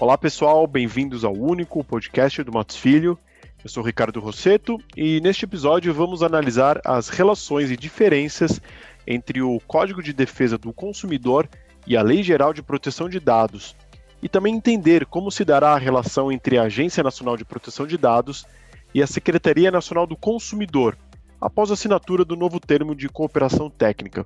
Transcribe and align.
Olá 0.00 0.16
pessoal, 0.16 0.66
bem-vindos 0.66 1.26
ao 1.26 1.34
único 1.34 1.84
podcast 1.84 2.42
do 2.42 2.50
Matos 2.50 2.76
Filho. 2.76 3.18
Eu 3.62 3.68
sou 3.68 3.82
Ricardo 3.82 4.18
Rosseto 4.18 4.78
e 4.96 5.20
neste 5.20 5.44
episódio 5.44 5.92
vamos 5.92 6.22
analisar 6.22 6.80
as 6.86 7.10
relações 7.10 7.70
e 7.70 7.76
diferenças 7.76 8.62
entre 9.06 9.42
o 9.42 9.60
Código 9.66 10.02
de 10.02 10.14
Defesa 10.14 10.56
do 10.56 10.72
Consumidor 10.72 11.46
e 11.86 11.98
a 11.98 12.02
Lei 12.02 12.22
Geral 12.22 12.54
de 12.54 12.62
Proteção 12.62 13.10
de 13.10 13.20
Dados, 13.20 13.76
e 14.22 14.28
também 14.28 14.54
entender 14.54 15.04
como 15.04 15.30
se 15.30 15.44
dará 15.44 15.74
a 15.74 15.78
relação 15.78 16.32
entre 16.32 16.56
a 16.56 16.62
Agência 16.62 17.02
Nacional 17.02 17.36
de 17.36 17.44
Proteção 17.44 17.86
de 17.86 17.98
Dados 17.98 18.46
e 18.94 19.02
a 19.02 19.06
Secretaria 19.06 19.70
Nacional 19.70 20.06
do 20.06 20.16
Consumidor, 20.16 20.96
após 21.38 21.70
a 21.70 21.74
assinatura 21.74 22.24
do 22.24 22.36
novo 22.36 22.58
termo 22.58 22.94
de 22.94 23.06
cooperação 23.06 23.68
técnica. 23.68 24.24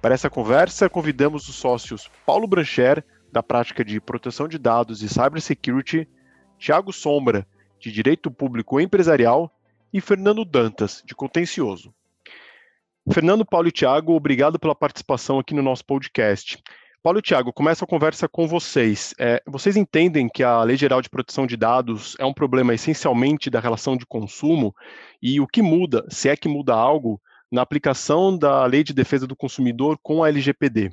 Para 0.00 0.14
essa 0.14 0.30
conversa, 0.30 0.88
convidamos 0.88 1.48
os 1.48 1.56
sócios 1.56 2.08
Paulo 2.24 2.46
Brancher, 2.46 3.02
da 3.36 3.42
prática 3.42 3.84
de 3.84 4.00
proteção 4.00 4.48
de 4.48 4.56
dados 4.56 5.02
e 5.02 5.10
cybersecurity, 5.10 6.08
Tiago 6.58 6.90
Sombra, 6.90 7.46
de 7.78 7.92
direito 7.92 8.30
público 8.30 8.80
empresarial, 8.80 9.54
e 9.92 10.00
Fernando 10.00 10.42
Dantas, 10.42 11.02
de 11.04 11.14
contencioso. 11.14 11.94
Fernando, 13.12 13.44
Paulo 13.44 13.68
e 13.68 13.72
Tiago, 13.72 14.14
obrigado 14.14 14.58
pela 14.58 14.74
participação 14.74 15.38
aqui 15.38 15.52
no 15.52 15.62
nosso 15.62 15.84
podcast. 15.84 16.62
Paulo 17.02 17.18
e 17.18 17.22
Tiago, 17.22 17.52
começa 17.52 17.84
a 17.84 17.88
conversa 17.88 18.26
com 18.26 18.48
vocês. 18.48 19.14
É, 19.20 19.42
vocês 19.46 19.76
entendem 19.76 20.30
que 20.30 20.42
a 20.42 20.62
Lei 20.62 20.78
Geral 20.78 21.02
de 21.02 21.10
Proteção 21.10 21.46
de 21.46 21.58
Dados 21.58 22.16
é 22.18 22.24
um 22.24 22.32
problema 22.32 22.72
essencialmente 22.72 23.50
da 23.50 23.60
relação 23.60 23.98
de 23.98 24.06
consumo 24.06 24.74
e 25.20 25.42
o 25.42 25.46
que 25.46 25.60
muda, 25.60 26.06
se 26.08 26.30
é 26.30 26.36
que 26.38 26.48
muda 26.48 26.74
algo, 26.74 27.20
na 27.52 27.60
aplicação 27.60 28.36
da 28.36 28.64
Lei 28.64 28.82
de 28.82 28.94
Defesa 28.94 29.26
do 29.26 29.36
Consumidor 29.36 29.98
com 30.02 30.24
a 30.24 30.30
LGPD? 30.30 30.90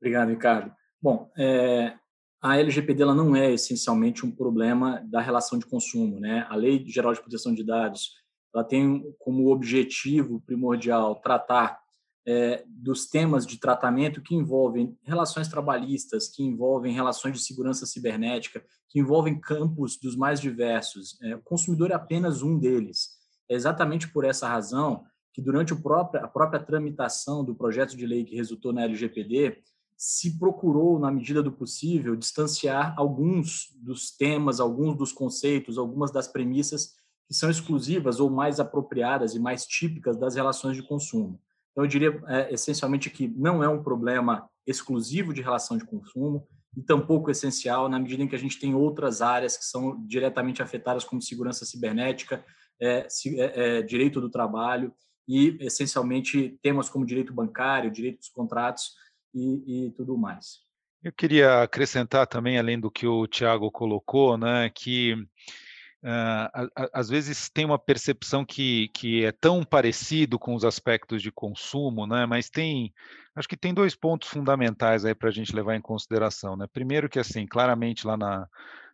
Obrigado, 0.00 0.30
Ricardo. 0.30 0.79
Bom, 1.02 1.30
é, 1.36 1.94
a 2.42 2.58
LGPD 2.58 3.04
não 3.04 3.34
é 3.36 3.52
essencialmente 3.52 4.24
um 4.24 4.30
problema 4.30 5.02
da 5.06 5.20
relação 5.20 5.58
de 5.58 5.66
consumo, 5.66 6.20
né? 6.20 6.46
A 6.48 6.56
Lei 6.56 6.84
Geral 6.86 7.12
de 7.12 7.20
Proteção 7.20 7.54
de 7.54 7.64
Dados 7.64 8.20
ela 8.54 8.64
tem 8.64 9.14
como 9.18 9.50
objetivo 9.52 10.40
primordial 10.40 11.14
tratar 11.16 11.78
é, 12.26 12.64
dos 12.66 13.06
temas 13.06 13.46
de 13.46 13.58
tratamento 13.58 14.22
que 14.22 14.34
envolvem 14.34 14.96
relações 15.04 15.48
trabalhistas, 15.48 16.28
que 16.28 16.42
envolvem 16.42 16.92
relações 16.92 17.34
de 17.34 17.44
segurança 17.44 17.86
cibernética, 17.86 18.62
que 18.88 18.98
envolvem 18.98 19.40
campos 19.40 19.96
dos 19.96 20.16
mais 20.16 20.40
diversos. 20.40 21.20
É, 21.22 21.36
o 21.36 21.42
consumidor 21.42 21.90
é 21.90 21.94
apenas 21.94 22.42
um 22.42 22.58
deles. 22.58 23.10
É 23.48 23.54
exatamente 23.54 24.08
por 24.12 24.24
essa 24.24 24.48
razão 24.48 25.04
que, 25.32 25.40
durante 25.40 25.74
próprio, 25.74 26.24
a 26.24 26.28
própria 26.28 26.60
tramitação 26.60 27.44
do 27.44 27.54
projeto 27.54 27.96
de 27.96 28.06
lei 28.06 28.24
que 28.24 28.36
resultou 28.36 28.72
na 28.72 28.82
LGPD, 28.82 29.58
se 30.02 30.38
procurou, 30.38 30.98
na 30.98 31.10
medida 31.10 31.42
do 31.42 31.52
possível, 31.52 32.16
distanciar 32.16 32.94
alguns 32.96 33.68
dos 33.76 34.10
temas, 34.10 34.58
alguns 34.58 34.96
dos 34.96 35.12
conceitos, 35.12 35.76
algumas 35.76 36.10
das 36.10 36.26
premissas 36.26 36.94
que 37.28 37.34
são 37.34 37.50
exclusivas 37.50 38.18
ou 38.18 38.30
mais 38.30 38.58
apropriadas 38.58 39.34
e 39.34 39.38
mais 39.38 39.66
típicas 39.66 40.16
das 40.16 40.36
relações 40.36 40.74
de 40.74 40.82
consumo. 40.82 41.38
Então, 41.70 41.84
eu 41.84 41.86
diria 41.86 42.18
é, 42.28 42.50
essencialmente 42.50 43.10
que 43.10 43.28
não 43.28 43.62
é 43.62 43.68
um 43.68 43.82
problema 43.82 44.48
exclusivo 44.66 45.34
de 45.34 45.42
relação 45.42 45.76
de 45.76 45.84
consumo 45.84 46.48
e 46.74 46.80
tampouco 46.82 47.30
essencial 47.30 47.86
na 47.86 47.98
medida 47.98 48.22
em 48.22 48.26
que 48.26 48.34
a 48.34 48.38
gente 48.38 48.58
tem 48.58 48.74
outras 48.74 49.20
áreas 49.20 49.58
que 49.58 49.66
são 49.66 50.02
diretamente 50.06 50.62
afetadas, 50.62 51.04
como 51.04 51.20
segurança 51.20 51.66
cibernética, 51.66 52.42
é, 52.80 53.06
é, 53.26 53.78
é, 53.78 53.82
direito 53.82 54.18
do 54.18 54.30
trabalho 54.30 54.94
e, 55.28 55.58
essencialmente, 55.60 56.58
temas 56.62 56.88
como 56.88 57.04
direito 57.04 57.34
bancário, 57.34 57.90
direito 57.90 58.20
dos 58.20 58.30
contratos, 58.30 58.94
e, 59.34 59.86
e 59.86 59.90
tudo 59.92 60.16
mais. 60.16 60.60
Eu 61.02 61.12
queria 61.12 61.62
acrescentar 61.62 62.26
também, 62.26 62.58
além 62.58 62.78
do 62.78 62.90
que 62.90 63.06
o 63.06 63.26
Tiago 63.26 63.70
colocou, 63.70 64.36
né, 64.36 64.70
que 64.74 65.14
uh, 65.14 66.88
às 66.92 67.08
vezes 67.08 67.48
tem 67.48 67.64
uma 67.64 67.78
percepção 67.78 68.44
que, 68.44 68.88
que 68.88 69.24
é 69.24 69.32
tão 69.32 69.64
parecido 69.64 70.38
com 70.38 70.54
os 70.54 70.62
aspectos 70.62 71.22
de 71.22 71.32
consumo, 71.32 72.06
né, 72.06 72.26
mas 72.26 72.50
tem, 72.50 72.92
acho 73.34 73.48
que 73.48 73.56
tem 73.56 73.72
dois 73.72 73.96
pontos 73.96 74.28
fundamentais 74.28 75.06
aí 75.06 75.14
para 75.14 75.30
a 75.30 75.32
gente 75.32 75.56
levar 75.56 75.74
em 75.74 75.80
consideração. 75.80 76.54
Né? 76.54 76.66
Primeiro 76.70 77.08
que, 77.08 77.18
assim, 77.18 77.46
claramente 77.46 78.06
lá 78.06 78.18
na, 78.18 78.46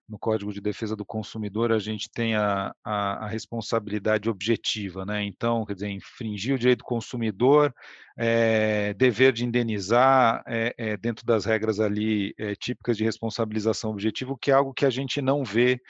no 0.09 0.19
Código 0.19 0.53
de 0.53 0.61
Defesa 0.61 0.95
do 0.95 1.05
Consumidor, 1.05 1.73
a 1.73 1.79
gente 1.79 2.09
tem 2.09 2.37
a, 2.37 2.73
a, 2.85 3.25
a, 3.25 3.27
responsabilidade 3.27 4.31
objetiva, 4.31 5.05
né? 5.05 5.25
Então, 5.25 5.65
quer 5.67 5.75
dizer, 5.75 5.89
infringir 5.89 6.55
o 6.55 6.59
direito 6.59 6.79
do 6.79 6.85
consumidor, 6.85 7.75
é, 8.17 8.95
dever 8.95 9.33
de 9.33 9.45
indenizar 9.45 10.45
é, 10.47 10.75
é, 10.79 10.97
dentro 10.97 11.27
das 11.27 11.45
regras 11.45 11.81
ali 11.81 12.35
típicas 12.59 12.97
de 12.97 13.05
responsabilização 13.05 13.91
objetiva, 13.91 14.37
que 14.41 14.51
é 14.51 14.55
algo 14.55 14.73
que 14.73 14.87
a 14.87 14.91
gente 14.91 15.21
não 15.21 15.45
vê 15.45 15.81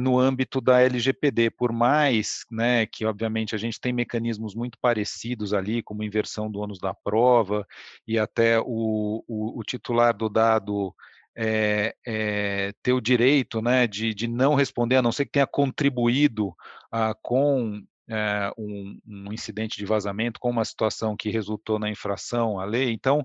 no 0.00 0.18
âmbito 0.18 0.58
da 0.58 0.80
LGPD, 0.80 1.50
por 1.50 1.70
mais 1.70 2.46
né, 2.50 2.86
que, 2.86 3.04
obviamente, 3.04 3.54
a 3.54 3.58
gente 3.58 3.78
tem 3.78 3.92
mecanismos 3.92 4.54
muito 4.54 4.78
parecidos 4.80 5.52
ali, 5.52 5.82
como 5.82 6.02
inversão 6.02 6.50
do 6.50 6.60
ônus 6.60 6.78
da 6.78 6.94
prova, 6.94 7.66
e 8.08 8.18
até 8.18 8.58
o, 8.58 9.22
o, 9.28 9.60
o 9.60 9.62
titular 9.62 10.16
do 10.16 10.30
dado 10.30 10.94
é, 11.36 11.94
é, 12.06 12.72
ter 12.82 12.92
o 12.92 13.00
direito 13.00 13.62
né, 13.62 13.86
de, 13.86 14.14
de 14.14 14.26
não 14.26 14.54
responder, 14.54 14.96
a 14.96 15.02
não 15.02 15.12
ser 15.12 15.24
que 15.24 15.32
tenha 15.32 15.46
contribuído 15.46 16.54
ah, 16.90 17.14
com 17.22 17.82
é, 18.08 18.52
um, 18.58 18.98
um, 19.06 19.32
incidente 19.32 19.78
de 19.78 19.86
vazamento, 19.86 20.40
com 20.40 20.50
uma 20.50 20.64
situação 20.64 21.16
que 21.16 21.30
resultou 21.30 21.78
na 21.78 21.88
infração 21.88 22.58
à 22.58 22.64
lei. 22.64 22.90
Então, 22.90 23.24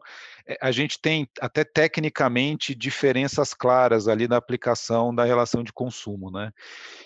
a 0.62 0.72
gente 0.72 1.02
tem 1.02 1.28
até 1.42 1.64
tecnicamente 1.64 2.76
diferenças 2.76 3.54
claras 3.54 4.08
ali 4.08 4.28
na 4.28 4.38
aplicação 4.38 5.14
da 5.14 5.24
relação 5.24 5.64
de 5.64 5.74
consumo. 5.74 6.30
Né? 6.30 6.52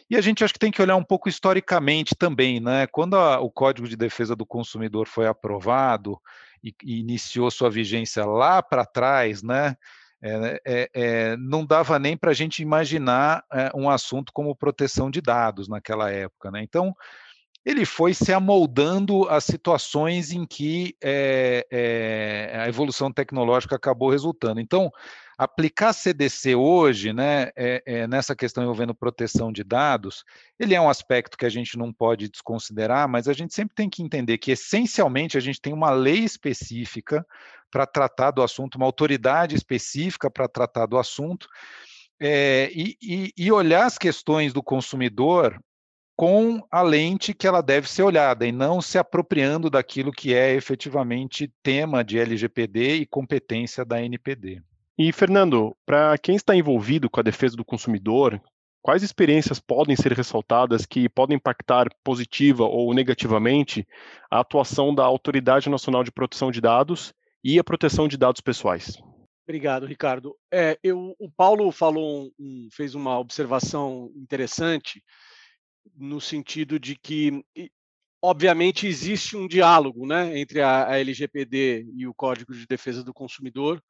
E 0.09 0.17
a 0.17 0.21
gente 0.21 0.43
acho 0.43 0.53
que 0.53 0.59
tem 0.59 0.71
que 0.71 0.81
olhar 0.81 0.97
um 0.97 1.03
pouco 1.03 1.29
historicamente 1.29 2.15
também. 2.15 2.59
Né? 2.59 2.85
Quando 2.87 3.15
a, 3.15 3.39
o 3.39 3.49
Código 3.49 3.87
de 3.87 3.95
Defesa 3.95 4.35
do 4.35 4.45
Consumidor 4.45 5.07
foi 5.07 5.25
aprovado, 5.25 6.19
e, 6.63 6.73
e 6.83 6.99
iniciou 6.99 7.49
sua 7.49 7.69
vigência 7.69 8.25
lá 8.25 8.61
para 8.61 8.85
trás, 8.85 9.41
né? 9.41 9.75
É, 10.21 10.61
é, 10.65 10.89
é, 10.93 11.37
não 11.37 11.65
dava 11.65 11.97
nem 11.97 12.17
para 12.17 12.31
a 12.31 12.33
gente 12.33 12.61
imaginar 12.61 13.43
é, 13.51 13.71
um 13.73 13.89
assunto 13.89 14.33
como 14.33 14.55
proteção 14.55 15.09
de 15.09 15.21
dados 15.21 15.67
naquela 15.67 16.11
época. 16.11 16.51
Né? 16.51 16.61
Então, 16.61 16.95
ele 17.69 17.85
foi 17.85 18.15
se 18.15 18.33
amoldando 18.33 19.29
às 19.29 19.43
situações 19.43 20.31
em 20.31 20.43
que 20.43 20.95
é, 20.99 21.67
é, 21.69 22.61
a 22.61 22.67
evolução 22.67 23.11
tecnológica 23.11 23.75
acabou 23.75 24.09
resultando. 24.09 24.59
Então, 24.59 24.91
aplicar 25.37 25.93
CDC 25.93 26.55
hoje, 26.55 27.13
né, 27.13 27.51
é, 27.55 28.07
nessa 28.07 28.35
questão 28.35 28.63
envolvendo 28.63 28.95
proteção 28.95 29.51
de 29.51 29.63
dados, 29.63 30.23
ele 30.59 30.73
é 30.73 30.81
um 30.81 30.89
aspecto 30.89 31.37
que 31.37 31.45
a 31.45 31.49
gente 31.49 31.77
não 31.77 31.93
pode 31.93 32.27
desconsiderar, 32.27 33.07
mas 33.07 33.27
a 33.27 33.33
gente 33.33 33.53
sempre 33.53 33.75
tem 33.75 33.87
que 33.87 34.01
entender 34.01 34.39
que, 34.39 34.49
essencialmente, 34.49 35.37
a 35.37 35.41
gente 35.41 35.61
tem 35.61 35.71
uma 35.71 35.91
lei 35.91 36.23
específica 36.23 37.23
para 37.69 37.85
tratar 37.85 38.31
do 38.31 38.41
assunto, 38.41 38.77
uma 38.77 38.87
autoridade 38.87 39.55
específica 39.55 40.27
para 40.27 40.47
tratar 40.47 40.87
do 40.87 40.97
assunto, 40.97 41.47
é, 42.19 42.71
e, 42.73 43.31
e 43.37 43.51
olhar 43.51 43.85
as 43.85 43.97
questões 43.97 44.51
do 44.51 44.63
consumidor 44.63 45.61
com 46.19 46.61
a 46.69 46.81
lente 46.81 47.33
que 47.33 47.47
ela 47.47 47.61
deve 47.61 47.89
ser 47.89 48.03
olhada 48.03 48.45
e 48.45 48.51
não 48.51 48.81
se 48.81 48.97
apropriando 48.97 49.69
daquilo 49.69 50.11
que 50.11 50.33
é 50.33 50.53
efetivamente 50.53 51.49
tema 51.63 52.03
de 52.03 52.19
LGPD 52.19 52.95
e 52.95 53.05
competência 53.05 53.85
da 53.85 54.03
NPD. 54.03 54.61
E, 54.97 55.13
Fernando, 55.13 55.73
para 55.85 56.17
quem 56.17 56.35
está 56.35 56.53
envolvido 56.53 57.09
com 57.09 57.21
a 57.21 57.23
defesa 57.23 57.55
do 57.55 57.63
consumidor, 57.63 58.37
quais 58.81 59.01
experiências 59.01 59.61
podem 59.61 59.95
ser 59.95 60.11
ressaltadas 60.11 60.85
que 60.85 61.07
podem 61.07 61.37
impactar 61.37 61.87
positiva 62.03 62.65
ou 62.65 62.93
negativamente 62.93 63.87
a 64.29 64.41
atuação 64.41 64.93
da 64.93 65.05
Autoridade 65.05 65.69
Nacional 65.69 66.03
de 66.03 66.11
Proteção 66.11 66.51
de 66.51 66.59
Dados 66.59 67.13
e 67.41 67.57
a 67.57 67.63
proteção 67.63 68.09
de 68.09 68.17
dados 68.17 68.41
pessoais? 68.41 69.01
Obrigado, 69.47 69.85
Ricardo. 69.85 70.35
É, 70.51 70.77
eu, 70.83 71.15
o 71.17 71.31
Paulo 71.31 71.71
falou, 71.71 72.29
um, 72.37 72.67
fez 72.73 72.93
uma 72.93 73.17
observação 73.17 74.11
interessante 74.17 75.01
no 75.95 76.19
sentido 76.21 76.79
de 76.79 76.95
que, 76.95 77.43
obviamente, 78.21 78.87
existe 78.87 79.35
um 79.35 79.47
diálogo 79.47 80.05
né, 80.05 80.39
entre 80.39 80.61
a, 80.61 80.87
a 80.87 80.99
LGPD 80.99 81.87
e 81.95 82.07
o 82.07 82.13
Código 82.13 82.53
de 82.53 82.65
Defesa 82.67 83.03
do 83.03 83.13
Consumidor, 83.13 83.81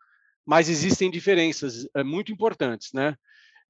mas 0.46 0.69
existem 0.69 1.12
diferenças 1.12 1.88
é, 1.96 2.04
muito 2.04 2.31
importantes, 2.31 2.92
né? 2.94 3.16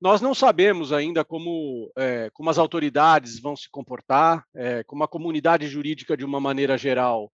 Nós 0.01 0.21
não 0.21 0.33
sabemos 0.33 0.93
ainda 0.93 1.25
como, 1.25 1.91
é, 1.97 2.29
como 2.33 2.49
as 2.49 2.57
autoridades 2.57 3.37
vão 3.37 3.53
se 3.53 3.69
comportar, 3.69 4.45
é, 4.55 4.81
como 4.85 5.03
a 5.03 5.07
comunidade 5.07 5.67
jurídica, 5.67 6.15
de 6.15 6.23
uma 6.23 6.39
maneira 6.39 6.77
geral, 6.77 7.29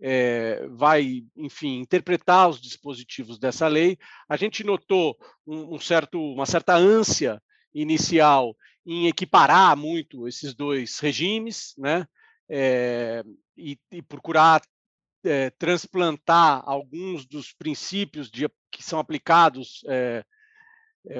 é, 0.00 0.66
vai, 0.70 1.24
enfim, 1.36 1.78
interpretar 1.78 2.48
os 2.48 2.60
dispositivos 2.60 3.38
dessa 3.38 3.68
lei. 3.68 3.96
A 4.28 4.36
gente 4.36 4.64
notou 4.64 5.16
um, 5.46 5.76
um 5.76 5.78
certo, 5.78 6.20
uma 6.20 6.46
certa 6.46 6.74
ânsia 6.74 7.40
inicial 7.72 8.56
em 8.90 9.06
equiparar 9.06 9.76
muito 9.76 10.26
esses 10.26 10.54
dois 10.54 10.98
regimes, 10.98 11.74
né? 11.76 12.08
É, 12.48 13.22
e, 13.54 13.78
e, 13.92 14.00
procurar 14.00 14.62
é, 15.22 15.50
transplantar 15.50 16.62
alguns 16.64 17.26
dos 17.26 17.52
princípios 17.52 18.30
de, 18.30 18.48
que 18.72 18.82
são 18.82 18.98
aplicados 18.98 19.84
é, 19.86 20.24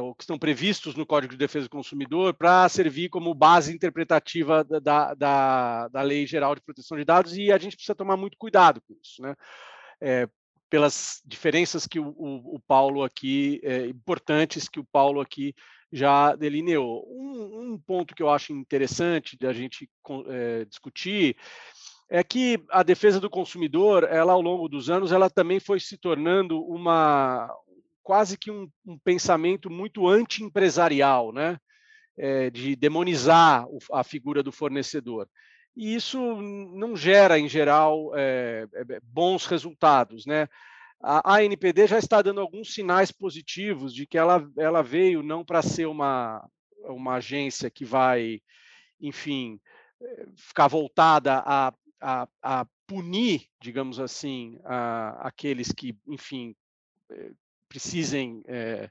ou 0.01 0.15
que 0.15 0.23
estão 0.23 0.39
previstos 0.39 0.95
no 0.95 1.05
Código 1.05 1.33
de 1.33 1.39
Defesa 1.39 1.67
do 1.67 1.71
Consumidor 1.71 2.33
para 2.33 2.67
servir 2.71 3.11
como 3.11 3.35
base 3.35 3.75
interpretativa 3.75 4.65
da, 4.65 5.13
da, 5.13 5.89
da, 5.89 6.03
Lei 6.03 6.27
Geral 6.27 6.55
de 6.55 6.63
Proteção 6.63 6.97
de 6.97 7.05
Dados 7.05 7.37
e 7.37 7.53
a 7.53 7.59
gente 7.59 7.77
precisa 7.77 7.95
tomar 7.95 8.17
muito 8.17 8.39
cuidado 8.39 8.81
com 8.81 8.95
isso, 9.03 9.21
né? 9.21 9.35
Pelas 10.71 11.23
diferenças 11.25 11.87
que 11.87 11.99
o, 11.99 12.09
o, 12.09 12.57
o 12.57 12.61
Paulo 12.61 13.03
aqui, 13.03 13.61
é, 13.63 13.87
importantes 13.87 14.69
que 14.69 14.79
o 14.79 14.85
Paulo 14.85 15.21
aqui 15.21 15.55
já 15.93 16.35
delineou. 16.35 17.07
Um, 17.09 17.73
um, 17.73 17.79
ponto 17.79 18.15
que 18.15 18.23
eu 18.23 18.29
acho 18.29 18.53
interessante 18.53 19.37
da 19.39 19.53
gente 19.53 19.89
é, 20.29 20.65
discutir 20.67 21.37
é 22.11 22.23
que 22.23 22.63
a 22.71 22.83
defesa 22.83 23.21
do 23.21 23.29
consumidor, 23.29 24.05
ela 24.05 24.33
ao 24.33 24.41
longo 24.41 24.69
dos 24.69 24.89
anos, 24.89 25.13
ela 25.13 25.29
também 25.29 25.61
foi 25.61 25.79
se 25.79 25.97
tornando 25.99 26.63
uma, 26.63 27.51
quase 28.03 28.39
que 28.39 28.51
um, 28.51 28.71
um 28.87 28.99
pensamento 28.99 29.69
muito 29.69 30.09
anti-empresarial, 30.09 31.33
né? 31.33 31.59
É, 32.17 32.51
de 32.51 32.75
demonizar 32.75 33.65
a 33.93 34.03
figura 34.03 34.43
do 34.43 34.51
fornecedor. 34.51 35.29
E 35.77 35.95
isso 35.95 36.19
não 36.41 36.97
gera, 36.97 37.39
em 37.39 37.49
geral, 37.49 38.13
é, 38.17 38.67
bons 39.03 39.47
resultados. 39.47 40.27
Né? 40.27 40.49
A 41.01 41.37
ANPD 41.37 41.87
já 41.87 41.99
está 41.99 42.21
dando 42.21 42.41
alguns 42.41 42.75
sinais 42.75 43.13
positivos 43.13 43.95
de 43.95 44.07
que 44.07 44.19
ela, 44.19 44.51
ela 44.57 44.83
veio 44.83 45.23
não 45.23 45.45
para 45.45 45.63
ser 45.63 45.87
uma, 45.87 46.45
uma 46.85 47.15
agência 47.15 47.71
que 47.71 47.85
vai, 47.85 48.41
enfim, 49.01 49.61
ficar 50.37 50.67
voltada 50.67 51.43
a, 51.47 51.73
a, 52.01 52.29
a 52.43 52.67
punir, 52.87 53.47
digamos 53.61 54.01
assim, 54.01 54.59
a, 54.65 55.29
aqueles 55.29 55.71
que, 55.71 55.97
enfim, 56.09 56.57
precisem 57.69 58.43
é, 58.47 58.91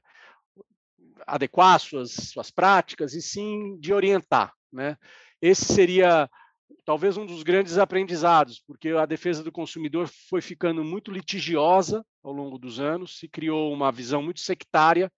adequar 1.26 1.78
suas, 1.80 2.12
suas 2.12 2.50
práticas, 2.50 3.14
e 3.14 3.20
sim 3.20 3.76
de 3.78 3.92
orientar. 3.92 4.54
Né? 4.72 4.96
Esse 5.42 5.64
seria 5.64 6.30
talvez 6.84 7.16
um 7.16 7.26
dos 7.26 7.42
grandes 7.42 7.78
aprendizados, 7.78 8.62
porque 8.66 8.90
a 8.90 9.06
defesa 9.06 9.42
do 9.42 9.52
consumidor 9.52 10.08
foi 10.28 10.40
ficando 10.40 10.84
muito 10.84 11.10
litigiosa 11.10 12.04
ao 12.22 12.32
longo 12.32 12.58
dos 12.58 12.80
anos, 12.80 13.18
se 13.18 13.28
criou 13.28 13.72
uma 13.72 13.92
visão 13.92 14.22
muito 14.22 14.40
sectária, 14.40 15.10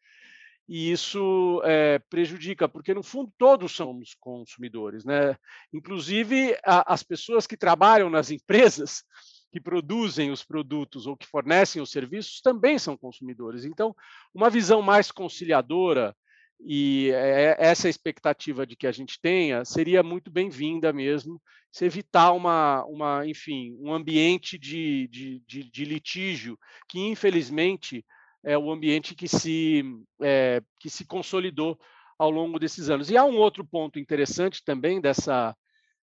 e 0.69 0.93
isso 0.93 1.61
é, 1.65 1.99
prejudica, 2.09 2.69
porque 2.69 2.95
no 2.95 3.03
fundo 3.03 3.33
todos 3.37 3.73
somos 3.73 4.15
consumidores, 4.21 5.05
né? 5.05 5.37
Inclusive 5.73 6.57
a, 6.65 6.95
as 6.95 7.03
pessoas 7.03 7.45
que 7.45 7.57
trabalham 7.57 8.09
nas 8.09 8.31
empresas 8.31 9.03
que 9.51 9.61
produzem 9.61 10.31
os 10.31 10.45
produtos 10.45 11.09
ou 11.09 11.17
que 11.17 11.27
fornecem 11.27 11.83
os 11.83 11.91
serviços 11.91 12.41
também 12.41 12.79
são 12.79 12.97
consumidores. 12.97 13.65
Então, 13.65 13.95
uma 14.33 14.49
visão 14.49 14.81
mais 14.81 15.11
conciliadora 15.11 16.15
e 16.63 17.11
é, 17.13 17.51
é 17.51 17.57
essa 17.59 17.89
expectativa 17.89 18.67
de 18.67 18.77
que 18.77 18.87
a 18.87 18.93
gente 18.93 19.21
tenha 19.21 19.65
seria 19.65 20.03
muito 20.03 20.31
bem-vinda 20.31 20.93
mesmo, 20.93 21.41
se 21.73 21.85
evitar 21.85 22.33
uma, 22.33 22.85
uma, 22.87 23.27
enfim, 23.27 23.77
um 23.81 23.93
ambiente 23.93 24.59
de, 24.59 25.09
de, 25.09 25.43
de, 25.47 25.71
de 25.71 25.85
litígio 25.85 26.59
que, 26.89 26.99
infelizmente, 26.99 28.05
é 28.43 28.59
o 28.59 28.71
ambiente 28.71 29.15
que 29.15 29.29
se, 29.29 29.85
é, 30.21 30.61
que 30.79 30.91
se 30.91 31.07
consolidou 31.07 31.79
ao 32.19 32.31
longo 32.31 32.59
desses 32.59 32.91
anos. 32.91 33.11
E 33.11 33.17
há 33.17 33.25
um 33.25 33.37
outro 33.37 33.65
ponto 33.65 33.99
interessante 33.99 34.63
também 34.65 35.01
dessa, 35.01 35.57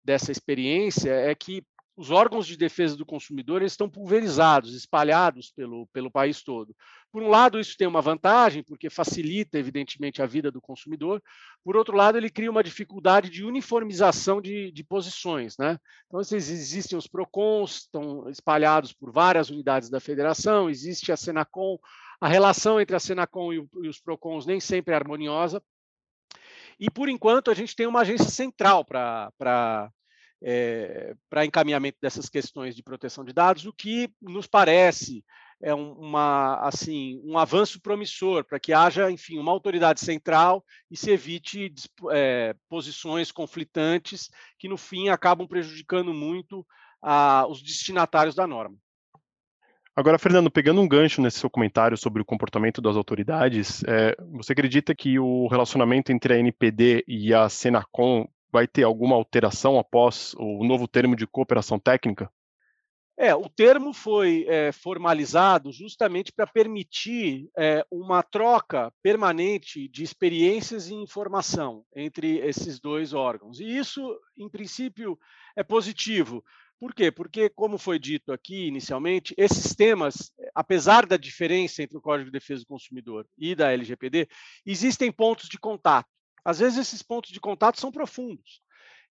dessa 0.04 0.32
experiência, 0.32 1.12
é 1.12 1.34
que 1.36 1.64
os 2.02 2.10
órgãos 2.10 2.48
de 2.48 2.58
defesa 2.58 2.98
do 2.98 3.06
consumidor 3.06 3.62
estão 3.62 3.88
pulverizados, 3.88 4.74
espalhados 4.74 5.52
pelo, 5.52 5.86
pelo 5.94 6.10
país 6.10 6.42
todo. 6.42 6.76
Por 7.12 7.22
um 7.22 7.28
lado, 7.28 7.60
isso 7.60 7.78
tem 7.78 7.88
uma 7.88 8.02
vantagem, 8.02 8.64
porque 8.64 8.90
facilita, 8.90 9.60
evidentemente, 9.60 10.20
a 10.20 10.26
vida 10.26 10.50
do 10.50 10.60
consumidor. 10.60 11.22
Por 11.64 11.78
outro 11.78 11.96
lado, 11.96 12.18
ele 12.18 12.32
cria 12.32 12.50
uma 12.50 12.64
dificuldade 12.64 13.30
de 13.30 13.46
uniformização 13.46 14.42
de, 14.42 14.72
de 14.72 14.84
posições. 14.84 15.56
Né? 15.60 15.78
Então, 16.08 16.20
existem 16.22 16.98
os 16.98 17.06
PROCONs, 17.06 17.82
estão 17.82 18.28
espalhados 18.30 18.92
por 18.94 19.12
várias 19.12 19.52
unidades 19.52 19.88
da 19.88 20.00
federação, 20.00 20.72
existe 20.72 21.12
a 21.12 21.18
Senacom. 21.18 21.78
A 22.20 22.28
relação 22.28 22.82
entre 22.82 22.96
a 22.96 23.00
Senacom 23.00 23.54
e, 23.54 23.60
o, 23.60 23.70
e 23.84 23.88
os 23.88 24.00
PROCONs 24.00 24.48
nem 24.48 24.60
sempre 24.60 24.92
é 24.96 24.98
harmoniosa. 24.98 25.62
E, 26.80 26.90
por 26.90 27.08
enquanto, 27.10 27.52
a 27.52 27.54
gente 27.54 27.76
tem 27.76 27.86
uma 27.86 28.02
agência 28.02 28.32
central 28.32 28.84
para 28.84 29.92
é, 30.42 31.14
para 31.30 31.46
encaminhamento 31.46 31.98
dessas 32.02 32.28
questões 32.28 32.76
de 32.76 32.84
proteção 32.84 33.24
de 33.24 33.34
dados, 33.34 33.66
o 33.66 33.74
que 33.74 34.10
nos 34.22 34.48
parece 34.48 35.24
é 35.62 35.74
um, 35.76 35.94
uma, 35.94 36.56
assim, 36.68 37.22
um 37.24 37.38
avanço 37.38 37.80
promissor 37.80 38.44
para 38.44 38.60
que 38.60 38.74
haja, 38.74 39.12
enfim, 39.12 39.38
uma 39.38 39.52
autoridade 39.52 40.00
central 40.00 40.66
e 40.90 40.98
se 40.98 41.12
evite 41.12 41.72
é, 42.12 42.56
posições 42.68 43.32
conflitantes 43.32 44.30
que, 44.58 44.68
no 44.68 44.78
fim, 44.78 45.10
acabam 45.10 45.48
prejudicando 45.48 46.14
muito 46.14 46.66
a, 47.02 47.46
os 47.48 47.62
destinatários 47.62 48.36
da 48.36 48.48
norma. 48.48 48.76
Agora, 49.96 50.18
Fernando, 50.18 50.50
pegando 50.50 50.82
um 50.82 50.88
gancho 50.88 51.22
nesse 51.22 51.40
seu 51.40 51.50
comentário 51.50 51.98
sobre 51.98 52.22
o 52.22 52.26
comportamento 52.26 52.82
das 52.82 52.96
autoridades, 52.96 53.84
é, 53.84 54.16
você 54.32 54.54
acredita 54.54 54.96
que 54.96 55.20
o 55.20 55.48
relacionamento 55.48 56.12
entre 56.12 56.34
a 56.34 56.38
NPD 56.38 57.04
e 57.08 57.34
a 57.34 57.50
Senacom 57.50 58.26
vai 58.52 58.68
ter 58.68 58.84
alguma 58.84 59.16
alteração 59.16 59.80
após 59.80 60.34
o 60.38 60.64
novo 60.64 60.88
termo 60.88 61.16
de 61.16 61.26
cooperação 61.26 61.80
técnica? 61.80 62.32
É, 63.18 63.36
o 63.36 63.48
termo 63.48 63.94
foi 63.94 64.46
é, 64.48 64.72
formalizado 64.72 65.72
justamente 65.72 66.32
para 66.32 66.48
permitir 66.48 67.50
é, 67.56 67.86
uma 67.92 68.24
troca 68.24 68.92
permanente 69.04 69.88
de 69.88 70.04
experiências 70.04 70.90
e 70.90 70.96
informação 70.96 71.86
entre 71.96 72.40
esses 72.40 72.80
dois 72.80 73.14
órgãos. 73.14 73.60
E 73.60 73.78
isso, 73.78 74.02
em 74.36 74.50
princípio, 74.50 75.20
é 75.56 75.64
positivo. 75.64 76.44
Por 76.80 76.96
quê? 76.96 77.12
Porque, 77.12 77.48
como 77.48 77.78
foi 77.78 78.00
dito 78.00 78.34
aqui 78.34 78.66
inicialmente, 78.66 79.36
esses 79.38 79.76
temas, 79.76 80.34
apesar 80.56 81.06
da 81.06 81.16
diferença 81.16 81.84
entre 81.84 81.96
o 81.96 82.02
Código 82.02 82.32
de 82.32 82.40
Defesa 82.40 82.62
do 82.62 82.68
Consumidor 82.68 83.28
e 83.38 83.54
da 83.54 83.72
LGPD, 83.72 84.28
existem 84.66 85.12
pontos 85.12 85.48
de 85.48 85.60
contato. 85.60 86.10
Às 86.44 86.60
vezes 86.60 86.80
esses 86.80 87.02
pontos 87.02 87.32
de 87.32 87.40
contato 87.40 87.80
são 87.80 87.92
profundos. 87.92 88.62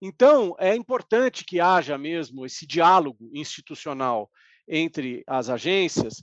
Então, 0.00 0.54
é 0.58 0.74
importante 0.74 1.44
que 1.44 1.60
haja 1.60 1.98
mesmo 1.98 2.46
esse 2.46 2.66
diálogo 2.66 3.30
institucional 3.34 4.30
entre 4.66 5.24
as 5.26 5.48
agências, 5.48 6.22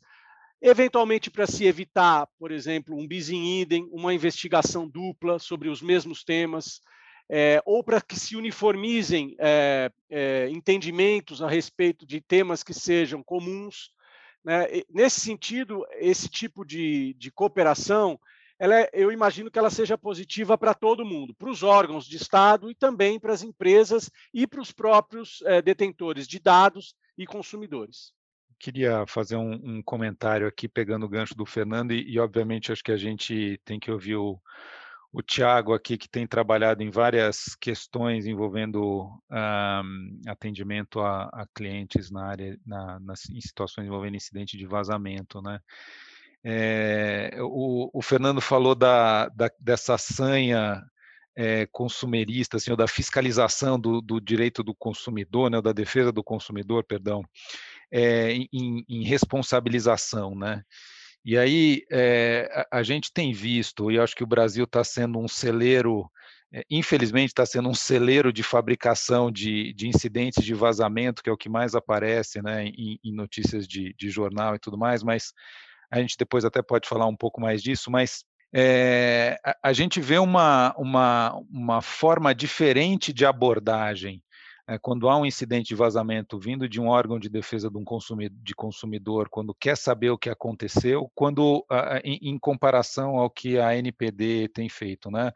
eventualmente 0.62 1.29
para 1.29 1.45
se 1.45 1.65
evitar, 1.65 2.27
por 2.39 2.51
exemplo, 2.51 2.97
um 2.97 3.07
bis 3.07 3.29
in 3.29 3.62
idem, 3.62 3.88
uma 3.91 4.13
investigação 4.13 4.88
dupla 4.88 5.39
sobre 5.39 5.69
os 5.69 5.81
mesmos 5.81 6.24
temas, 6.24 6.79
é, 7.29 7.62
ou 7.65 7.83
para 7.83 8.01
que 8.01 8.17
se 8.17 8.35
uniformizem 8.35 9.35
é, 9.39 9.91
é, 10.09 10.50
entendimentos 10.50 11.41
a 11.41 11.50
respeito 11.50 12.05
de 12.05 12.21
temas 12.21 12.63
que 12.63 12.74
sejam 12.74 13.24
comuns. 13.24 13.89
Né? 14.43 14.67
Nesse 14.89 15.19
sentido, 15.19 15.85
esse 15.97 16.29
tipo 16.29 16.63
de, 16.63 17.13
de 17.15 17.31
cooperação 17.31 18.19
ela 18.57 18.79
é, 18.79 18.89
eu 18.93 19.12
imagino 19.12 19.51
que 19.51 19.59
ela 19.59 19.69
seja 19.69 19.97
positiva 19.97 20.57
para 20.57 20.74
todo 20.74 21.05
mundo, 21.05 21.33
para 21.35 21.50
os 21.50 21.63
órgãos 21.63 22.05
de 22.05 22.17
Estado 22.17 22.69
e 22.69 22.75
também 22.75 23.19
para 23.19 23.33
as 23.33 23.43
empresas 23.43 24.09
e 24.33 24.47
para 24.47 24.62
os 24.62 24.71
próprios 24.71 25.41
é, 25.43 25.62
detentores 25.62 26.27
de 26.27 26.39
dados 26.39 26.95
e 27.17 27.25
consumidores. 27.25 28.13
Queria 28.57 29.05
fazer 29.05 29.35
um, 29.35 29.53
um, 29.53 29.83
comentário 29.83 30.47
aqui, 30.47 30.67
pegando 30.67 31.05
o 31.05 31.09
gancho 31.09 31.35
do 31.35 31.45
Fernando, 31.45 31.91
e, 31.91 32.09
e 32.09 32.19
obviamente 32.19 32.71
acho 32.71 32.83
que 32.83 32.91
a 32.91 32.97
gente 32.97 33.59
tem 33.65 33.79
que 33.79 33.91
ouvir 33.91 34.15
o, 34.15 34.39
o 35.12 35.21
Tiago 35.21 35.74
aqui, 35.74 35.97
que 35.97 36.09
tem 36.09 36.25
trabalhado 36.25 36.81
em 36.81 36.89
várias 36.89 37.55
questões 37.55 38.25
envolvendo 38.25 39.09
um, 39.29 40.21
atendimento 40.27 41.00
a, 41.01 41.24
a, 41.33 41.45
clientes 41.53 42.09
na 42.09 42.25
área, 42.25 42.57
na, 42.65 43.00
nas, 43.00 43.29
em 43.29 43.39
situações 43.39 43.88
envolvendo 43.88 44.15
incidente 44.15 44.57
de 44.57 44.65
vazamento, 44.65 45.41
né? 45.41 45.59
É, 46.47 47.31
o, 47.39 47.89
o, 47.91 48.01
Fernando 48.03 48.39
falou 48.39 48.75
da, 48.75 49.27
da 49.29 49.49
dessa 49.59 49.97
sanha 49.97 50.79
é, 51.35 51.65
consumerista, 51.71 52.57
assim, 52.57 52.69
ou 52.69 52.77
da 52.77 52.87
fiscalização 52.87 53.79
do, 53.79 53.99
do, 53.99 54.21
direito 54.21 54.63
do 54.63 54.75
consumidor, 54.75 55.49
né, 55.49 55.59
da 55.59 55.73
defesa 55.73 56.11
do 56.11 56.23
consumidor, 56.23 56.83
perdão, 56.83 57.23
é, 57.91 58.33
em, 58.33 58.85
em, 58.87 59.03
responsabilização, 59.03 60.35
né? 60.35 60.61
E 61.25 61.35
aí 61.35 61.81
a, 62.71 62.77
a, 62.79 62.83
gente 62.83 63.11
tem 63.11 63.33
visto, 63.33 63.89
e 63.89 63.99
acho 63.99 64.15
que 64.15 64.23
o 64.23 64.27
Brasil 64.27 64.65
está 64.65 64.83
sendo 64.83 65.17
um 65.17 65.27
celeiro, 65.27 66.07
infelizmente 66.69 67.29
está 67.29 67.45
sendo 67.47 67.69
um 67.69 67.73
celeiro 67.73 68.31
de 68.31 68.43
fabricação 68.43 69.31
de, 69.31 69.73
de, 69.73 69.87
incidentes 69.87 70.43
de 70.45 70.53
vazamento, 70.53 71.23
que 71.23 71.29
é 71.29 71.33
o 71.33 71.37
que 71.37 71.49
mais 71.49 71.73
aparece, 71.73 72.39
né, 72.43 72.67
em, 72.67 72.99
em 73.03 73.15
notícias 73.15 73.67
de, 73.67 73.95
de 73.97 74.11
jornal 74.11 74.53
e 74.53 74.59
tudo 74.59 74.77
mais, 74.77 75.01
mas 75.01 75.33
a 75.91 75.99
gente 75.99 76.15
depois 76.17 76.45
até 76.45 76.61
pode 76.61 76.87
falar 76.87 77.05
um 77.07 77.15
pouco 77.15 77.39
mais 77.39 77.61
disso, 77.61 77.91
mas 77.91 78.23
é, 78.53 79.37
a, 79.43 79.69
a, 79.69 79.73
gente 79.73 79.99
vê 79.99 80.17
uma, 80.17 80.73
uma, 80.77 81.35
uma 81.51 81.81
forma 81.81 82.33
diferente 82.33 83.11
de 83.11 83.25
abordagem 83.25 84.23
é, 84.67 84.77
quando 84.79 85.09
há 85.09 85.17
um 85.17 85.25
incidente 85.25 85.67
de 85.67 85.75
vazamento 85.75 86.39
vindo 86.39 86.67
de 86.67 86.79
um 86.79 86.87
órgão 86.87 87.19
de 87.19 87.29
defesa 87.29 87.69
de 87.69 87.77
um 87.77 87.83
consumidor, 87.83 88.37
de 88.41 88.55
consumidor 88.55 89.29
quando 89.29 89.53
quer 89.53 89.77
saber 89.77 90.09
o 90.09 90.17
que 90.17 90.29
aconteceu, 90.29 91.11
quando 91.13 91.65
em, 92.03 92.29
em 92.29 92.39
comparação 92.39 93.17
ao 93.17 93.29
que 93.29 93.59
a 93.59 93.75
NPD 93.75 94.49
tem 94.53 94.69
feito, 94.69 95.11
né? 95.11 95.31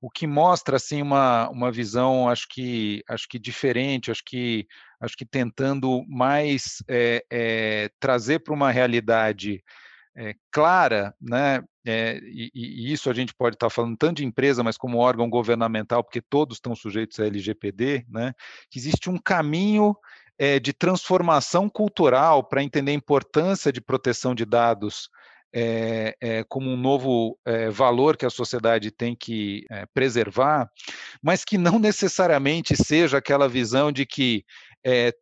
o 0.00 0.10
que 0.10 0.26
mostra 0.26 0.76
assim 0.76 1.02
uma, 1.02 1.48
uma 1.50 1.70
visão 1.70 2.28
acho 2.28 2.48
que 2.48 3.02
acho 3.06 3.28
que 3.28 3.38
diferente 3.38 4.10
acho 4.10 4.24
que 4.24 4.66
acho 4.98 5.16
que 5.16 5.26
tentando 5.26 6.02
mais 6.08 6.82
é, 6.88 7.24
é, 7.30 7.90
trazer 8.00 8.38
para 8.40 8.54
uma 8.54 8.70
realidade 8.70 9.62
é, 10.20 10.34
clara, 10.50 11.14
né? 11.18 11.62
E, 11.86 12.50
e, 12.54 12.92
isso 12.92 13.08
a 13.08 13.14
gente 13.14 13.32
pode 13.34 13.56
estar 13.56 13.70
falando 13.70 13.96
tanto 13.96 14.18
de 14.18 14.26
empresa, 14.26 14.62
mas 14.62 14.76
como 14.76 14.98
órgão 14.98 15.30
governamental, 15.30 16.04
porque 16.04 16.20
todos 16.20 16.58
estão 16.58 16.76
sujeitos 16.76 17.18
à 17.18 17.26
LGPD, 17.26 18.04
né? 18.06 18.34
Que 18.70 18.78
existe 18.78 19.08
um 19.08 19.16
caminho 19.18 19.96
de 20.62 20.72
transformação 20.72 21.68
cultural 21.68 22.42
para 22.42 22.62
entender 22.62 22.92
a 22.92 22.94
importância 22.94 23.70
de 23.70 23.78
proteção 23.78 24.34
de 24.34 24.46
dados 24.46 25.10
é, 25.52 26.16
é, 26.20 26.44
como 26.44 26.70
um 26.70 26.76
novo 26.76 27.38
é, 27.44 27.68
valor 27.68 28.16
que 28.16 28.24
a 28.24 28.30
sociedade 28.30 28.90
tem 28.90 29.14
que 29.14 29.66
preservar, 29.92 30.70
mas 31.22 31.44
que 31.44 31.58
não 31.58 31.78
necessariamente 31.78 32.76
seja 32.76 33.18
aquela 33.18 33.48
visão 33.48 33.90
de 33.92 34.06
que 34.06 34.44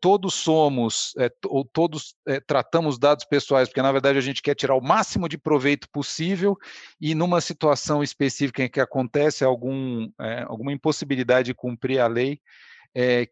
todos 0.00 0.35
somos, 0.35 1.15
ou 1.47 1.65
todos 1.65 2.15
tratamos 2.47 2.99
dados 2.99 3.25
pessoais, 3.25 3.69
porque 3.69 3.83
na 3.83 3.91
verdade 3.93 4.19
a 4.19 4.23
gente 4.23 4.43
quer 4.43 4.55
tirar 4.55 4.77
o 4.77 4.81
máximo 4.81 5.29
de 5.29 5.37
proveito 5.37 5.88
possível 5.91 6.57
e 7.00 7.15
numa 7.15 7.41
situação 7.41 8.03
específica 8.03 8.62
em 8.62 8.69
que 8.69 8.81
acontece 8.81 9.45
algum, 9.45 10.09
alguma 10.47 10.73
impossibilidade 10.73 11.47
de 11.47 11.55
cumprir 11.55 11.99
a 11.99 12.07
lei, 12.07 12.41